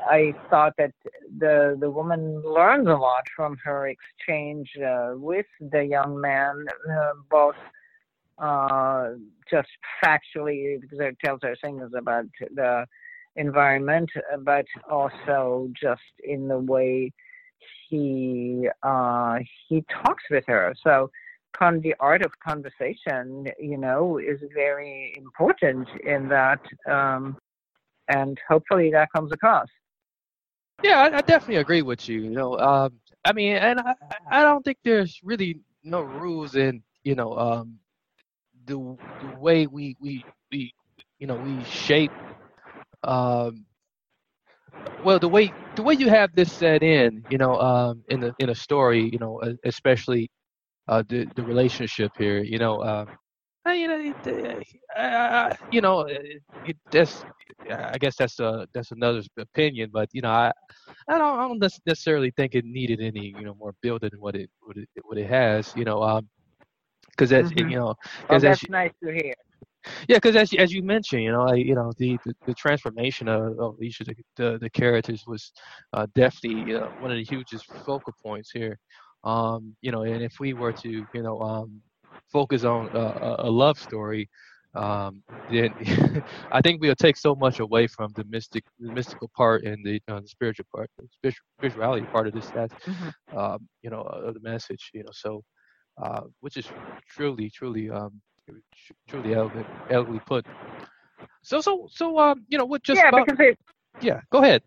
I 0.10 0.34
thought 0.50 0.74
that 0.78 0.94
the 1.40 1.78
the 1.80 1.90
woman 1.90 2.42
learns 2.44 2.88
a 2.88 2.96
lot 2.96 3.24
from 3.36 3.58
her 3.64 3.88
exchange 3.88 4.70
uh, 4.78 5.12
with 5.16 5.46
the 5.60 5.84
young 5.84 6.20
man, 6.20 6.66
uh, 6.92 7.14
both 7.30 7.56
uh, 8.38 9.12
just 9.50 9.70
factually 10.04 10.80
because 10.82 11.00
it 11.00 11.18
tells 11.24 11.40
her 11.44 11.56
things 11.64 11.90
about 11.98 12.26
the 12.54 12.86
environment, 13.36 14.10
but 14.40 14.66
also 14.90 15.70
just 15.80 16.02
in 16.24 16.48
the 16.48 16.60
way 16.60 17.12
he 17.90 18.68
uh, 18.84 19.40
he 19.68 19.84
talks 20.04 20.24
with 20.30 20.46
her. 20.48 20.74
So 20.84 21.10
con- 21.58 21.82
the 21.82 21.96
art 22.00 22.24
of 22.24 22.32
conversation, 22.46 23.48
you 23.60 23.78
know, 23.78 24.18
is 24.18 24.40
very 24.54 25.14
important 25.18 25.88
in 26.04 26.28
that, 26.30 26.62
um, 26.90 27.38
and 28.08 28.38
hopefully 28.48 28.92
that 28.92 29.10
comes 29.14 29.32
across. 29.32 29.68
Yeah, 30.84 31.00
I, 31.00 31.18
I 31.18 31.22
definitely 31.22 31.58
agree 31.58 31.82
with 31.82 32.08
you. 32.08 32.22
You 32.22 32.30
know, 32.32 32.58
um, 32.60 32.94
I 33.26 33.34
mean, 33.34 33.56
and 33.56 33.80
I, 33.80 33.96
I 34.30 34.42
don't 34.44 34.64
think 34.64 34.78
there's 34.84 35.20
really 35.24 35.60
no 35.84 36.02
rules 36.02 36.56
in 36.56 36.84
you 37.04 37.16
know 37.16 37.38
um, 37.38 37.80
the 38.66 38.98
the 39.22 39.40
way 39.40 39.68
we 39.68 39.96
we 40.00 40.24
we 40.52 40.74
you 41.20 41.28
know 41.28 41.36
we 41.36 41.64
shape. 41.64 42.12
Um, 43.04 43.67
well, 45.02 45.20
the 45.20 45.30
way 45.30 45.54
the 45.76 45.84
way 45.84 45.94
you 45.94 46.10
have 46.10 46.34
this 46.36 46.54
set 46.54 46.84
in, 46.84 47.24
you 47.30 47.38
know, 47.38 47.56
um, 47.60 48.04
in 48.10 48.20
the 48.20 48.34
in 48.40 48.50
a 48.50 48.56
story, 48.56 49.10
you 49.12 49.20
know, 49.20 49.42
especially 49.66 50.30
uh, 50.88 51.04
the 51.08 51.28
the 51.36 51.44
relationship 51.44 52.12
here, 52.18 52.42
you 52.44 52.58
know, 52.60 52.80
uh, 52.82 53.06
uh, 53.68 53.72
you 53.72 53.88
know, 53.88 54.14
uh, 54.98 55.00
uh, 55.00 55.50
you 55.72 55.82
know, 55.82 56.02
it, 56.64 56.78
that's 56.92 57.26
I 57.70 57.98
guess 58.00 58.16
that's 58.18 58.40
a 58.40 58.68
that's 58.74 58.92
another 58.92 59.22
opinion, 59.38 59.90
but 59.94 60.10
you 60.14 60.22
know, 60.22 60.30
I 60.30 60.52
I 61.10 61.18
don't 61.18 61.40
I 61.40 61.48
don't 61.48 61.60
necessarily 61.86 62.32
think 62.36 62.56
it 62.56 62.66
needed 62.66 63.02
any 63.02 63.34
you 63.38 63.46
know 63.46 63.56
more 63.56 63.74
building 63.82 64.10
than 64.12 64.20
what 64.22 64.36
it 64.36 64.50
what 64.62 64.78
it 64.78 64.90
what 65.04 65.18
it 65.18 65.28
has, 65.28 65.72
you 65.76 65.86
know, 65.86 66.02
um, 66.04 66.28
because 67.12 67.30
that's 67.30 67.52
Mhm. 67.52 67.72
you 67.72 67.78
know, 67.78 67.96
Well, 68.30 68.40
because 68.40 68.44
as 68.44 68.60
that's 68.60 68.68
nice 68.70 68.92
to 69.04 69.12
hear. 69.12 69.34
Yeah, 70.08 70.18
because 70.18 70.36
as 70.36 70.52
you- 70.52 70.60
as 70.60 70.72
you 70.72 70.82
mentioned, 70.84 71.24
you 71.24 71.32
know, 71.32 71.48
I, 71.48 71.56
you 71.56 71.76
know, 71.76 71.92
the, 71.98 72.20
the, 72.26 72.34
the 72.46 72.54
transformation 72.54 73.28
of, 73.28 73.60
of 73.60 73.82
each 73.82 74.00
of 74.02 74.08
the, 74.08 74.16
the, 74.36 74.58
the 74.60 74.70
characters 74.70 75.24
was 75.28 75.52
uh, 75.94 76.08
definitely 76.16 76.76
uh, 76.76 76.88
one 77.00 77.12
of 77.12 77.18
the 77.18 77.24
hugest 77.24 77.66
focal 77.86 78.14
points 78.24 78.52
here. 78.52 78.78
Um, 79.24 79.76
you 79.82 79.92
know, 79.92 80.04
and 80.04 80.22
if 80.24 80.40
we 80.40 80.54
were 80.54 80.74
to, 80.74 80.90
you 80.90 81.22
know, 81.24 81.40
um, 81.42 81.82
focus 82.32 82.64
on 82.64 82.90
uh, 82.96 83.36
a, 83.40 83.50
love 83.50 83.78
story, 83.78 84.30
um, 84.76 85.24
then 85.50 85.74
I 86.52 86.62
think 86.62 86.82
we'll 86.82 86.96
take 86.96 87.18
so 87.18 87.36
much 87.36 87.60
away 87.60 87.88
from 87.88 88.12
the 88.16 88.24
mystic, 88.26 88.64
the 88.80 88.92
mystical 88.92 89.30
part 89.36 89.64
and 89.64 89.84
the, 89.86 90.02
uh, 90.08 90.20
the 90.22 90.28
spiritual 90.28 90.66
part, 90.74 90.90
the 91.24 91.34
spirituality 91.60 92.06
part 92.08 92.28
of 92.28 92.34
this, 92.34 92.50
that, 92.52 92.72
Mhm. 92.88 93.14
um, 93.36 93.68
you 93.82 93.90
know, 93.90 94.02
of 94.02 94.34
the 94.34 94.40
message. 94.42 94.92
You 94.94 95.04
know, 95.04 95.12
so 95.14 95.44
uh, 96.02 96.22
which 96.42 96.58
is 96.58 96.68
truly, 97.10 97.50
truly, 97.50 97.90
um, 97.90 98.22
truly 99.08 99.34
elegant, 99.34 99.68
elegantly 99.90 100.22
put. 100.26 100.46
So, 101.42 101.62
so, 101.62 101.88
so, 101.92 102.20
um, 102.20 102.46
you 102.48 102.58
know, 102.58 102.66
what 102.66 102.84
just 102.84 103.02
yeah, 103.02 103.10
about, 103.10 103.26
because 103.26 103.40
it, 103.40 103.60
yeah, 104.02 104.22
go 104.32 104.44
ahead. 104.44 104.62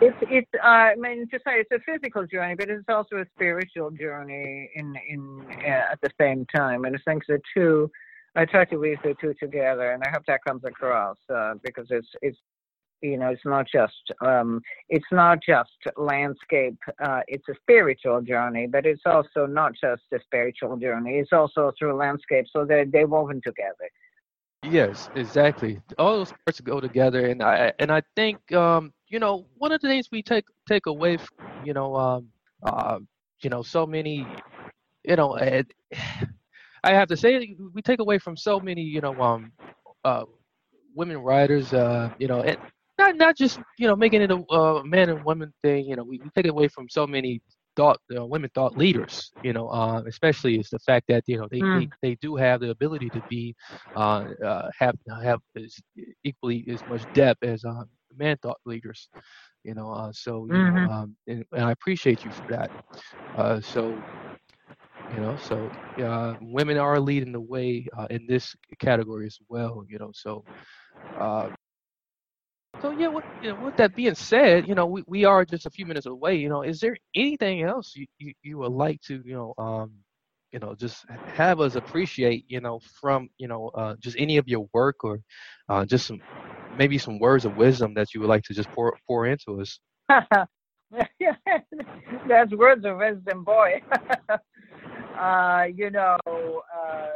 it's 0.00 0.16
it's 0.22 0.50
uh, 0.62 0.66
I 0.66 0.94
mean 0.96 1.28
to 1.28 1.38
say 1.38 1.60
it's 1.60 1.70
a 1.72 1.78
physical 1.80 2.26
journey, 2.26 2.54
but 2.54 2.68
it's 2.68 2.84
also 2.88 3.16
a 3.16 3.26
spiritual 3.34 3.90
journey 3.90 4.70
in 4.74 4.94
in 5.08 5.46
uh, 5.64 5.92
at 5.92 6.00
the 6.02 6.10
same 6.20 6.46
time. 6.54 6.84
And 6.84 6.96
I 6.96 6.98
think 7.04 7.24
the 7.26 7.40
two, 7.54 7.90
I 8.34 8.44
try 8.44 8.64
to 8.66 8.76
weave 8.76 8.98
the 9.02 9.14
two 9.20 9.34
together, 9.34 9.92
and 9.92 10.02
I 10.02 10.10
hope 10.10 10.24
that 10.26 10.40
comes 10.46 10.64
across 10.64 11.16
uh, 11.32 11.54
because 11.62 11.86
it's 11.90 12.08
it's 12.22 12.38
you 13.02 13.16
know 13.16 13.28
it's 13.28 13.44
not 13.44 13.66
just 13.70 14.12
um, 14.20 14.60
it's 14.88 15.10
not 15.12 15.38
just 15.42 15.70
landscape. 15.96 16.78
Uh, 17.02 17.20
it's 17.28 17.48
a 17.48 17.54
spiritual 17.62 18.20
journey, 18.20 18.66
but 18.66 18.86
it's 18.86 19.02
also 19.06 19.46
not 19.46 19.72
just 19.72 20.02
a 20.12 20.20
spiritual 20.24 20.76
journey. 20.76 21.18
It's 21.18 21.32
also 21.32 21.72
through 21.78 21.94
landscape, 21.94 22.46
so 22.50 22.64
they're 22.64 22.86
they're 22.86 23.06
woven 23.06 23.40
together. 23.44 23.88
Yes, 24.62 25.08
exactly. 25.14 25.80
All 25.98 26.18
those 26.18 26.34
parts 26.44 26.60
go 26.60 26.80
together, 26.80 27.26
and 27.26 27.42
I 27.42 27.72
and 27.78 27.90
I 27.90 28.02
think 28.14 28.52
um, 28.52 28.92
you 29.08 29.18
know 29.18 29.46
one 29.56 29.72
of 29.72 29.80
the 29.80 29.88
things 29.88 30.08
we 30.12 30.22
take 30.22 30.44
take 30.68 30.86
away, 30.86 31.16
from, 31.16 31.46
you 31.64 31.72
know, 31.72 31.96
um, 31.96 32.28
uh, 32.62 32.98
you 33.42 33.50
know, 33.50 33.62
so 33.62 33.86
many, 33.86 34.26
you 35.04 35.16
know, 35.16 35.34
it, 35.36 35.72
I 36.84 36.94
have 36.94 37.08
to 37.08 37.16
say 37.16 37.56
we 37.74 37.82
take 37.82 38.00
away 38.00 38.18
from 38.18 38.36
so 38.36 38.58
many, 38.58 38.82
you 38.82 39.00
know, 39.00 39.20
um, 39.20 39.52
uh, 40.04 40.24
women 40.94 41.18
writers, 41.18 41.74
uh, 41.74 42.10
you 42.18 42.26
know, 42.26 42.40
and 42.40 42.56
not 43.00 43.16
not 43.16 43.36
just 43.36 43.60
you 43.78 43.88
know 43.88 43.96
making 43.96 44.22
it 44.22 44.30
a 44.30 44.38
uh, 44.52 44.82
man 44.84 45.10
and 45.10 45.24
woman 45.24 45.52
thing. 45.62 45.86
You 45.86 45.96
know, 45.96 46.04
we, 46.04 46.20
we 46.22 46.30
take 46.30 46.46
it 46.46 46.50
away 46.50 46.68
from 46.68 46.88
so 46.88 47.06
many 47.06 47.40
thought 47.76 47.98
uh, 48.16 48.26
women 48.26 48.50
thought 48.54 48.76
leaders. 48.76 49.32
You 49.42 49.52
know, 49.54 49.68
uh, 49.68 50.02
especially 50.08 50.58
is 50.58 50.70
the 50.70 50.80
fact 50.80 51.06
that 51.08 51.24
you 51.28 51.38
know 51.38 51.48
they, 51.50 51.64
Mm. 51.64 51.88
they 51.88 51.90
they 52.02 52.16
do 52.20 52.36
have 52.36 52.60
the 52.60 52.70
ability 52.70 53.10
to 53.12 53.22
be 53.28 53.54
uh, 53.96 54.24
uh, 54.44 54.70
have 54.78 54.96
have 55.22 55.40
as 55.56 55.78
equally 56.24 56.66
as 56.70 56.84
much 56.86 57.04
depth 57.14 57.44
as 57.44 57.64
uh, 57.64 57.84
man 58.16 58.36
thought 58.42 58.58
leaders. 58.66 59.10
You 59.64 59.74
know, 59.74 59.90
uh, 59.92 60.12
so 60.12 60.46
you 60.46 60.64
Mhm. 60.64 60.82
know, 60.82 60.86
um, 60.90 61.16
and, 61.26 61.44
and 61.52 61.64
I 61.64 61.72
appreciate 61.72 62.24
you 62.24 62.30
for 62.32 62.44
that. 62.48 62.70
Uh, 63.36 63.60
so 63.60 64.04
you 65.08 65.20
know, 65.20 65.36
so 65.36 65.72
women 66.40 66.78
are 66.78 67.00
leading 67.00 67.32
the 67.32 67.40
way 67.40 67.86
uh, 67.98 68.06
in 68.10 68.26
this 68.26 68.54
category 68.78 69.26
as 69.26 69.38
well. 69.48 69.84
You 69.88 69.98
know, 69.98 70.10
so. 70.14 70.44
Uh, 71.18 71.50
so 72.80 72.90
yeah, 72.92 73.08
with, 73.08 73.24
you 73.42 73.50
know, 73.54 73.64
with 73.64 73.76
that 73.76 73.94
being 73.94 74.14
said, 74.14 74.68
you 74.68 74.74
know, 74.74 74.86
we, 74.86 75.02
we 75.06 75.24
are 75.24 75.44
just 75.44 75.66
a 75.66 75.70
few 75.70 75.86
minutes 75.86 76.06
away. 76.06 76.36
You 76.36 76.48
know, 76.48 76.62
is 76.62 76.80
there 76.80 76.96
anything 77.14 77.62
else 77.62 77.94
you, 77.96 78.06
you, 78.18 78.34
you 78.42 78.58
would 78.58 78.72
like 78.72 79.00
to, 79.02 79.22
you 79.24 79.34
know, 79.34 79.54
um, 79.58 79.92
you 80.52 80.58
know, 80.58 80.74
just 80.74 81.04
have 81.34 81.60
us 81.60 81.76
appreciate, 81.76 82.44
you 82.48 82.60
know, 82.60 82.80
from, 83.00 83.28
you 83.38 83.48
know, 83.48 83.68
uh, 83.70 83.96
just 84.00 84.16
any 84.18 84.36
of 84.38 84.48
your 84.48 84.66
work 84.72 85.04
or 85.04 85.20
uh, 85.68 85.84
just 85.84 86.06
some, 86.06 86.20
maybe 86.76 86.98
some 86.98 87.18
words 87.18 87.44
of 87.44 87.56
wisdom 87.56 87.94
that 87.94 88.14
you 88.14 88.20
would 88.20 88.28
like 88.28 88.44
to 88.44 88.54
just 88.54 88.70
pour 88.70 88.96
pour 89.06 89.26
into 89.26 89.60
us. 89.60 89.78
That's 92.28 92.52
words 92.52 92.84
of 92.84 92.98
wisdom, 92.98 93.44
boy. 93.44 93.82
uh, 95.18 95.64
you 95.74 95.90
know, 95.90 96.16
uh, 96.26 97.08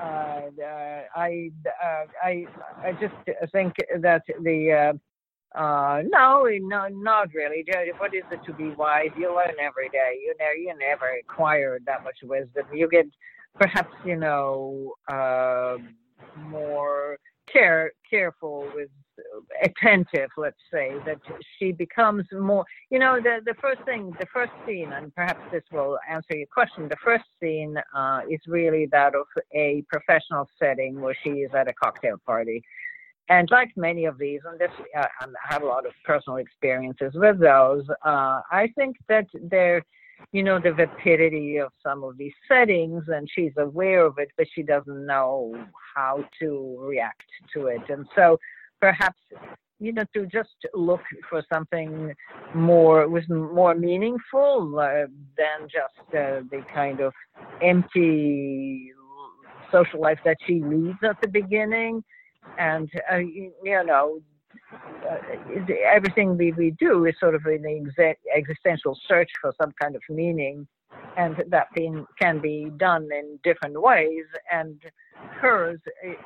I, 0.00 1.50
uh, 1.82 2.06
I, 2.24 2.46
I 2.82 2.92
just 3.00 3.14
think 3.52 3.74
that 4.00 4.22
the, 4.42 4.72
uh, 4.72 5.58
uh, 5.58 6.02
no, 6.06 6.46
no, 6.60 6.88
not 6.88 7.28
really. 7.34 7.64
What 7.98 8.14
is 8.14 8.22
it 8.30 8.40
to 8.46 8.52
be 8.52 8.70
wise? 8.70 9.10
You 9.16 9.34
learn 9.34 9.54
every 9.60 9.88
day. 9.90 10.18
You 10.22 10.34
never, 10.38 10.54
you 10.54 10.74
never 10.78 11.06
acquire 11.20 11.78
that 11.86 12.04
much 12.04 12.18
wisdom. 12.22 12.66
You 12.72 12.88
get, 12.88 13.06
perhaps, 13.58 13.94
you 14.04 14.16
know, 14.16 14.94
uh, 15.08 15.76
more 16.36 17.18
care, 17.52 17.92
careful 18.08 18.70
with 18.74 18.88
attentive, 19.62 20.30
let's 20.36 20.56
say, 20.72 20.92
that 21.04 21.18
she 21.58 21.72
becomes 21.72 22.24
more, 22.32 22.64
you 22.90 22.98
know, 22.98 23.20
the, 23.20 23.38
the 23.44 23.54
first 23.60 23.82
thing, 23.84 24.12
the 24.18 24.26
first 24.32 24.52
scene, 24.66 24.92
and 24.92 25.14
perhaps 25.14 25.40
this 25.52 25.62
will 25.72 25.98
answer 26.08 26.36
your 26.36 26.46
question, 26.52 26.88
the 26.88 26.96
first 27.04 27.24
scene 27.40 27.76
uh, 27.94 28.20
is 28.30 28.40
really 28.46 28.86
that 28.86 29.14
of 29.14 29.26
a 29.54 29.84
professional 29.88 30.48
setting 30.58 31.00
where 31.00 31.16
she 31.22 31.30
is 31.30 31.50
at 31.54 31.68
a 31.68 31.72
cocktail 31.72 32.16
party. 32.24 32.62
And 33.28 33.48
like 33.50 33.70
many 33.76 34.06
of 34.06 34.18
these, 34.18 34.40
and 34.44 34.58
this, 34.58 34.70
uh, 34.96 35.06
I 35.20 35.26
have 35.48 35.62
a 35.62 35.66
lot 35.66 35.86
of 35.86 35.92
personal 36.04 36.38
experiences 36.38 37.12
with 37.14 37.38
those, 37.38 37.84
uh, 38.04 38.40
I 38.50 38.72
think 38.76 38.96
that 39.08 39.26
they're, 39.42 39.82
you 40.32 40.42
know, 40.42 40.60
the 40.60 40.72
vapidity 40.72 41.58
of 41.58 41.72
some 41.82 42.04
of 42.04 42.16
these 42.16 42.32
settings, 42.46 43.04
and 43.08 43.28
she's 43.34 43.52
aware 43.58 44.06
of 44.06 44.18
it, 44.18 44.28
but 44.36 44.46
she 44.54 44.62
doesn't 44.62 45.06
know 45.06 45.54
how 45.96 46.24
to 46.40 46.76
react 46.80 47.24
to 47.54 47.66
it. 47.66 47.80
And 47.88 48.06
so 48.14 48.38
perhaps, 48.80 49.18
you 49.78 49.92
know, 49.92 50.04
to 50.14 50.26
just 50.26 50.50
look 50.74 51.00
for 51.28 51.42
something 51.52 52.14
more, 52.54 53.08
was 53.08 53.28
more 53.28 53.74
meaningful 53.74 54.78
uh, 54.78 55.06
than 55.36 55.68
just 55.68 56.14
uh, 56.14 56.42
the 56.50 56.62
kind 56.72 57.00
of 57.00 57.12
empty 57.62 58.92
social 59.72 60.00
life 60.00 60.18
that 60.24 60.36
she 60.46 60.62
leads 60.62 60.98
at 61.02 61.20
the 61.22 61.28
beginning. 61.28 62.02
And, 62.58 62.90
uh, 63.12 63.16
you, 63.16 63.52
you 63.62 63.84
know, 63.84 64.20
uh, 64.72 65.16
everything 65.84 66.36
we, 66.36 66.52
we 66.52 66.70
do 66.72 67.06
is 67.06 67.14
sort 67.18 67.34
of 67.34 67.44
an 67.46 67.64
existential 68.34 68.98
search 69.06 69.30
for 69.40 69.52
some 69.60 69.72
kind 69.80 69.96
of 69.96 70.02
meaning, 70.08 70.66
and 71.16 71.42
that 71.48 71.68
being, 71.74 72.06
can 72.20 72.40
be 72.40 72.70
done 72.76 73.08
in 73.12 73.38
different 73.42 73.80
ways. 73.80 74.24
And 74.52 74.80
hers 75.40 75.80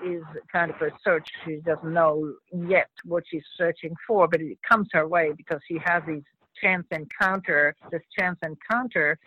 is 0.05 0.23
kind 0.53 0.71
of 0.71 0.81
a 0.81 0.91
search. 1.03 1.29
She 1.45 1.57
doesn't 1.57 1.93
know 1.93 2.35
yet 2.53 2.91
what 3.05 3.25
she's 3.29 3.45
searching 3.57 3.95
for, 4.07 4.29
but 4.29 4.41
it 4.41 4.59
comes 4.69 4.89
her 4.93 5.07
way 5.09 5.33
because 5.37 5.61
she 5.67 5.79
has 5.85 6.03
these 6.07 6.23
chance 6.61 6.87
encounter, 6.91 7.75
this 7.91 8.03
chance 8.19 8.39
encounter. 8.43 9.19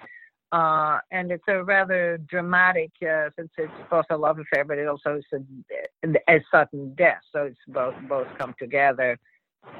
Uh, 0.51 0.99
and 1.11 1.31
it's 1.31 1.43
a 1.49 1.61
rather 1.63 2.17
dramatic, 2.29 2.91
uh, 3.01 3.29
since 3.35 3.49
it's 3.57 3.71
both 3.89 4.05
a 4.09 4.17
love 4.17 4.39
affair, 4.39 4.63
but 4.63 4.77
it 4.77 4.87
also 4.87 5.17
is 5.17 5.25
a, 5.33 6.33
a 6.33 6.39
sudden 6.49 6.93
death. 6.95 7.19
So 7.33 7.43
it's 7.43 7.59
both 7.67 7.95
both 8.07 8.27
come 8.37 8.55
together, 8.57 9.17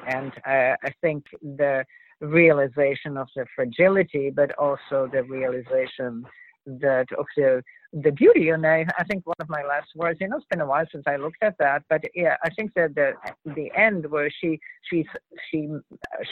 and 0.06 0.32
uh, 0.46 0.76
I 0.84 0.94
think 1.02 1.24
the 1.42 1.86
realization 2.20 3.16
of 3.16 3.30
the 3.36 3.46
fragility, 3.56 4.30
but 4.30 4.52
also 4.58 5.10
the 5.12 5.24
realization 5.24 6.26
that 6.68 7.08
of 7.18 7.26
the 7.36 7.64
the 7.94 8.12
beauty. 8.12 8.50
And 8.50 8.66
I, 8.66 8.86
I 8.98 9.04
think 9.06 9.26
one 9.26 9.36
of 9.40 9.50
my 9.50 9.64
last 9.64 9.88
words, 9.96 10.20
you 10.20 10.28
know, 10.28 10.38
it's 10.38 10.46
been 10.50 10.62
a 10.62 10.66
while 10.66 10.86
since 10.92 11.06
I 11.08 11.16
looked 11.16 11.42
at 11.42 11.58
that, 11.60 11.84
but 11.90 12.02
yeah, 12.14 12.36
I 12.44 12.50
think 12.50 12.74
that 12.76 12.96
the 12.96 13.14
the 13.46 13.72
end 13.76 14.06
where 14.10 14.30
she 14.30 14.60
she's 14.90 15.06
she 15.50 15.70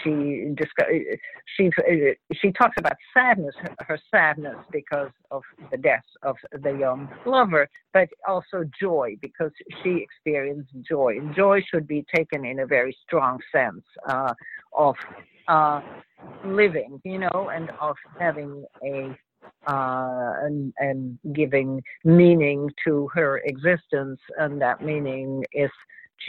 she 0.03 0.53
discuss, 0.55 0.87
she 1.55 1.69
she 2.33 2.51
talks 2.51 2.75
about 2.77 2.95
sadness, 3.13 3.55
her, 3.59 3.75
her 3.87 3.99
sadness 4.11 4.57
because 4.71 5.11
of 5.31 5.43
the 5.71 5.77
death 5.77 6.03
of 6.23 6.35
the 6.51 6.71
young 6.71 7.09
lover, 7.25 7.67
but 7.93 8.09
also 8.27 8.65
joy 8.79 9.15
because 9.21 9.51
she 9.81 10.03
experienced 10.03 10.71
joy. 10.81 11.17
And 11.17 11.33
joy 11.33 11.61
should 11.69 11.87
be 11.87 12.05
taken 12.13 12.45
in 12.45 12.59
a 12.59 12.65
very 12.65 12.95
strong 13.05 13.39
sense 13.51 13.83
uh, 14.07 14.33
of 14.73 14.95
uh, 15.47 15.81
living, 16.45 16.99
you 17.03 17.19
know, 17.19 17.49
and 17.53 17.71
of 17.79 17.95
having 18.19 18.65
a 18.83 19.15
uh, 19.67 20.33
and, 20.43 20.73
and 20.79 21.17
giving 21.33 21.81
meaning 22.03 22.69
to 22.85 23.09
her 23.13 23.39
existence, 23.45 24.19
and 24.37 24.61
that 24.61 24.83
meaning 24.83 25.43
is 25.51 25.71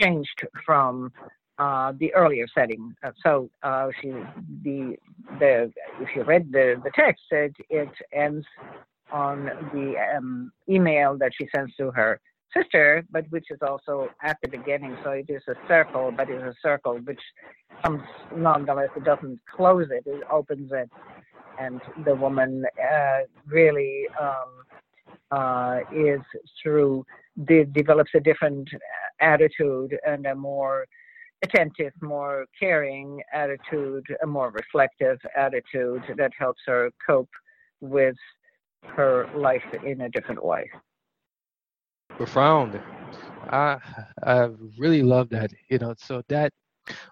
changed 0.01 0.41
from 0.65 1.11
uh, 1.59 1.93
the 1.99 2.13
earlier 2.13 2.45
setting. 2.53 2.95
Uh, 3.03 3.11
so 3.23 3.49
uh, 3.63 3.87
she, 4.01 4.09
the, 4.63 4.95
the, 5.39 5.71
if 5.99 6.09
you 6.15 6.23
read 6.23 6.51
the, 6.51 6.79
the 6.83 6.91
text, 6.95 7.23
it, 7.31 7.55
it 7.69 7.89
ends 8.13 8.45
on 9.11 9.45
the 9.73 9.95
um, 10.15 10.51
email 10.69 11.17
that 11.17 11.31
she 11.39 11.47
sends 11.55 11.73
to 11.75 11.91
her 11.91 12.19
sister, 12.55 13.03
but 13.11 13.25
which 13.29 13.45
is 13.49 13.59
also 13.61 14.09
at 14.23 14.37
the 14.41 14.47
beginning. 14.49 14.97
So 15.03 15.11
it 15.11 15.25
is 15.29 15.41
a 15.47 15.55
circle, 15.67 16.11
but 16.15 16.29
it's 16.29 16.43
a 16.43 16.55
circle 16.61 16.97
which 17.03 17.19
comes 17.83 18.01
nonetheless. 18.35 18.89
It 18.95 19.03
doesn't 19.03 19.39
close 19.49 19.87
it; 19.91 20.03
it 20.05 20.23
opens 20.31 20.71
it, 20.71 20.89
and 21.59 21.81
the 22.05 22.15
woman 22.15 22.65
uh, 22.81 23.19
really 23.47 24.07
um, 24.19 24.63
uh, 25.31 25.79
is 25.93 26.21
through 26.61 27.05
de- 27.45 27.65
develops 27.65 28.11
a 28.15 28.19
different 28.19 28.69
attitude 29.19 29.97
and 30.05 30.25
a 30.25 30.35
more 30.35 30.85
attentive, 31.43 31.93
more 32.01 32.45
caring 32.59 33.21
attitude, 33.33 34.05
a 34.23 34.27
more 34.27 34.51
reflective 34.51 35.19
attitude 35.35 36.01
that 36.17 36.31
helps 36.37 36.61
her 36.65 36.89
cope 37.05 37.29
with 37.81 38.15
her 38.83 39.29
life 39.35 39.63
in 39.85 40.01
a 40.01 40.09
different 40.09 40.43
way. 40.43 40.69
Profound. 42.09 42.79
I 43.49 43.77
I 44.23 44.49
really 44.77 45.03
love 45.03 45.29
that. 45.29 45.51
You 45.69 45.77
know, 45.79 45.93
so 45.97 46.21
that 46.29 46.51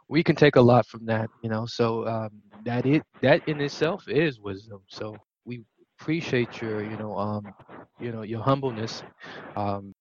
we 0.07 0.23
can 0.23 0.35
take 0.35 0.55
a 0.55 0.61
lot 0.61 0.85
from 0.87 1.05
that. 1.05 1.29
You 1.41 1.49
know, 1.49 1.65
so 1.65 2.07
um, 2.07 2.29
that 2.63 2.85
it 2.85 3.03
that 3.21 3.41
in 3.47 3.61
itself 3.61 4.03
is 4.07 4.39
wisdom. 4.39 4.81
So 4.89 5.15
we 5.45 5.63
appreciate 5.99 6.61
your 6.61 6.83
you 6.83 6.97
know 6.97 7.17
um 7.17 7.53
you 7.99 8.11
know 8.11 8.23
your 8.23 8.41
humbleness, 8.41 9.03
um, 9.55 9.93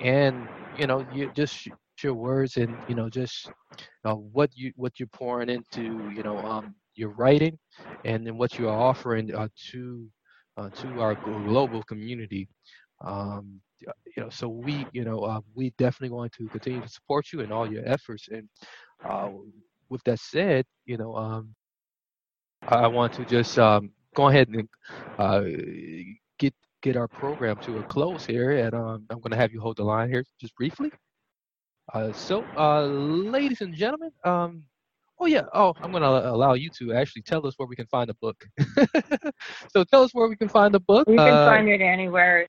and 0.00 0.48
you 0.78 0.86
know 0.86 1.06
you 1.12 1.30
just 1.30 1.68
your 2.02 2.14
words 2.14 2.56
and 2.56 2.76
you 2.88 2.94
know 2.94 3.08
just 3.08 3.50
uh, 4.04 4.14
what 4.14 4.50
you 4.56 4.72
what 4.76 4.98
you're 4.98 5.08
pouring 5.08 5.48
into 5.48 6.10
you 6.10 6.22
know 6.22 6.38
um 6.38 6.74
your 6.94 7.10
writing 7.10 7.58
and 8.04 8.26
then 8.26 8.36
what 8.38 8.58
you 8.58 8.68
are 8.68 8.78
offering 8.78 9.34
uh, 9.34 9.48
to 9.70 10.08
uh, 10.56 10.70
to 10.74 11.00
our 11.00 11.14
global 11.14 11.82
community 11.84 12.48
um 13.04 13.60
you 14.16 14.22
know 14.22 14.30
so 14.30 14.48
we 14.48 14.86
you 14.92 15.04
know 15.04 15.20
uh, 15.20 15.40
we 15.54 15.70
definitely 15.78 16.14
want 16.14 16.32
to 16.32 16.46
continue 16.48 16.80
to 16.80 16.88
support 16.88 17.32
you 17.32 17.40
in 17.40 17.52
all 17.52 17.70
your 17.70 17.82
efforts 17.86 18.28
and 18.30 18.48
uh 19.08 19.28
with 19.88 20.02
that 20.04 20.18
said 20.18 20.64
you 20.86 20.96
know 20.96 21.14
um 21.16 21.54
i 22.68 22.86
want 22.86 23.12
to 23.12 23.24
just 23.24 23.58
um 23.58 23.90
go 24.14 24.28
ahead 24.28 24.48
and 24.48 24.68
uh 25.18 25.42
get 26.38 26.54
get 26.82 26.96
our 26.96 27.08
program 27.08 27.56
to 27.58 27.78
a 27.78 27.84
close 27.84 28.24
here 28.24 28.52
and 28.52 28.74
um 28.74 29.04
i'm 29.10 29.20
going 29.20 29.30
to 29.32 29.36
have 29.36 29.52
you 29.52 29.60
hold 29.60 29.76
the 29.76 29.84
line 29.84 30.08
here 30.08 30.24
just 30.40 30.54
briefly 30.56 30.90
uh 31.94 32.12
so 32.12 32.44
uh 32.56 32.84
ladies 32.84 33.60
and 33.60 33.74
gentlemen 33.74 34.10
um 34.24 34.62
Oh 35.20 35.26
yeah. 35.26 35.42
Oh, 35.54 35.72
I'm 35.82 35.92
gonna 35.92 36.06
allow 36.06 36.54
you 36.54 36.68
to 36.78 36.92
actually 36.92 37.22
tell 37.22 37.46
us 37.46 37.54
where 37.56 37.68
we 37.68 37.76
can 37.76 37.86
find 37.86 38.08
the 38.08 38.14
book. 38.14 38.44
so 39.68 39.84
tell 39.84 40.02
us 40.02 40.12
where 40.12 40.28
we 40.28 40.36
can 40.36 40.48
find 40.48 40.74
the 40.74 40.80
book. 40.80 41.08
You 41.08 41.20
can 41.20 41.38
Uh, 41.38 41.44
find 41.44 41.68
it 41.68 41.80
anywhere. 41.80 42.46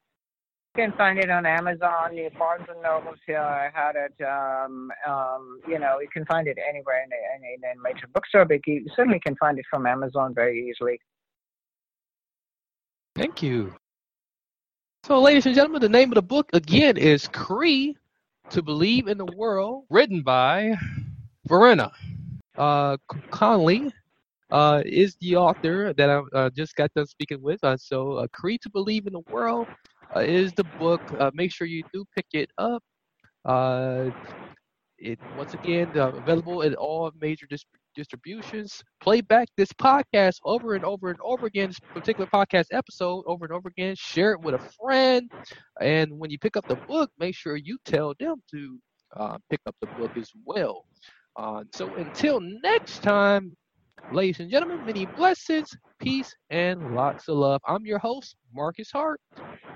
You 0.75 0.83
can 0.89 0.97
find 0.97 1.17
it 1.19 1.29
on 1.29 1.45
Amazon, 1.45 2.15
the 2.15 2.29
Barnes 2.38 2.65
and 2.69 2.81
Nobles. 2.83 3.15
Here, 3.25 3.39
I 3.39 3.69
had 3.73 3.95
it. 3.95 4.21
Um, 4.25 4.91
um, 5.07 5.61
you 5.65 5.79
know, 5.79 5.99
you 6.01 6.09
can 6.11 6.25
find 6.25 6.49
it 6.49 6.57
anywhere 6.67 7.01
in 7.01 7.09
a, 7.13 7.71
in 7.71 7.81
major 7.81 8.07
bookstore, 8.13 8.43
but 8.43 8.59
you 8.67 8.85
certainly 8.93 9.21
can 9.25 9.38
find 9.38 9.57
it 9.57 9.63
from 9.69 9.85
Amazon 9.85 10.33
very 10.33 10.67
easily. 10.69 10.99
Thank 13.15 13.41
you. 13.41 13.73
So, 15.05 15.21
ladies 15.21 15.45
and 15.45 15.55
gentlemen, 15.55 15.81
the 15.81 15.88
name 15.88 16.11
of 16.11 16.15
the 16.15 16.21
book 16.21 16.49
again 16.51 16.97
is 16.97 17.29
Cree 17.29 17.95
to 18.49 18.61
Believe 18.61 19.07
in 19.07 19.17
the 19.17 19.31
World, 19.38 19.85
written 19.89 20.23
by 20.23 20.75
Verena 21.47 21.89
uh, 22.57 22.97
Conley 23.31 23.93
uh, 24.51 24.83
is 24.85 25.15
the 25.21 25.38
author 25.38 25.93
that 25.93 26.09
I 26.09 26.21
uh, 26.33 26.49
just 26.49 26.75
got 26.75 26.93
done 26.93 27.07
speaking 27.07 27.41
with. 27.41 27.63
Uh, 27.63 27.77
so, 27.77 28.13
uh, 28.13 28.27
Create 28.33 28.61
to 28.63 28.69
Believe 28.69 29.07
in 29.07 29.13
the 29.13 29.23
World 29.31 29.67
uh, 30.15 30.20
is 30.20 30.54
the 30.54 30.63
book. 30.63 31.02
Uh, 31.18 31.32
make 31.34 31.52
sure 31.52 31.68
you 31.68 31.84
do 31.94 32.04
pick 32.15 32.26
it 32.34 32.50
up. 32.58 32.84
Uh, 33.46 34.10
it 34.98 35.20
once 35.36 35.54
again 35.54 35.91
uh, 35.96 36.12
available 36.13 36.63
at 36.63 36.74
all 36.76 37.12
major 37.20 37.46
dis- 37.48 37.65
distributions. 37.96 38.82
Play 39.02 39.22
back 39.22 39.48
this 39.58 39.72
podcast 39.74 40.38
over 40.46 40.74
and 40.76 40.84
over 40.84 41.10
and 41.10 41.20
over 41.24 41.46
again. 41.46 41.70
This 41.70 41.80
particular 41.80 42.28
podcast 42.34 42.65
episode 42.72 43.24
over 43.28 43.46
and 43.46 43.54
over 43.54 43.70
again. 43.70 43.96
Share 43.98 44.34
it 44.34 44.41
with 44.41 44.56
a 44.56 44.60
friend, 44.82 45.30
and 45.82 46.12
when 46.18 46.30
you 46.30 46.38
pick 46.39 46.56
up 46.58 46.68
the 46.68 46.76
book, 46.76 47.12
make 47.20 47.36
sure 47.36 47.56
you 47.56 47.78
tell 47.86 48.13
them 48.20 48.41
to 48.52 48.80
uh, 49.18 49.38
pick 49.50 49.62
up 49.68 49.76
the 49.82 49.88
book 49.88 50.15
as 50.18 50.32
well. 50.46 50.86
Uh, 51.36 51.63
so 51.74 51.94
until 51.96 52.39
next 52.39 53.00
time, 53.04 53.56
ladies 54.12 54.39
and 54.39 54.50
gentlemen, 54.50 54.86
many 54.86 55.06
blessings, 55.06 55.76
peace, 56.06 56.36
and 56.52 56.94
lots 56.94 57.28
of 57.28 57.36
love. 57.38 57.62
I'm 57.68 57.86
your 57.86 58.00
host, 58.00 58.36
Marcus 58.54 58.91
Hart 58.91 59.20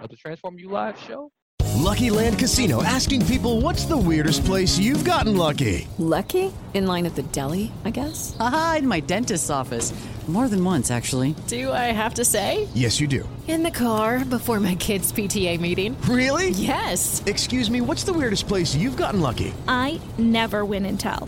of 0.02 0.10
the 0.10 0.15
TransformU 0.15 0.70
Live 0.70 1.00
show. 1.00 1.32
Lucky 1.78 2.12
Land 2.12 2.38
Casino 2.38 2.84
asking 2.84 3.26
people 3.26 3.62
what's 3.62 3.86
the 3.86 3.98
weirdest 3.98 4.46
place 4.46 4.78
you've 4.78 5.04
gotten 5.04 5.36
lucky? 5.36 5.88
Lucky? 5.98 6.54
In 6.76 6.86
line 6.86 7.08
at 7.08 7.15
the 7.15 7.24
deli, 7.24 7.72
I 7.84 7.89
guess? 7.89 8.38
Aha, 8.39 8.76
in 8.80 8.88
my 8.88 9.00
dentist's 9.00 9.50
office. 9.50 9.92
More 10.28 10.48
than 10.48 10.63
once, 10.63 10.92
actually. 10.92 11.34
Do 11.48 11.72
I 11.72 11.92
have 11.92 12.13
to 12.15 12.26
say? 12.26 12.68
Yes, 12.76 13.00
you 13.00 13.08
do. 13.08 13.28
In 13.48 13.63
the 13.63 13.72
car 13.72 14.24
before 14.24 14.60
my 14.60 14.76
kids' 14.76 15.12
PTA 15.12 15.60
meeting. 15.60 16.00
Really? 16.02 16.50
Yes. 16.50 17.24
Excuse 17.26 17.72
me, 17.72 17.82
what's 17.82 18.04
the 18.04 18.13
weirdest 18.13 18.48
place 18.48 18.76
you've 18.76 18.98
gotten 18.98 19.22
lucky? 19.22 19.56
I 19.68 20.00
never 20.20 20.65
win 20.65 20.86
and 20.86 21.00
tell. 21.00 21.28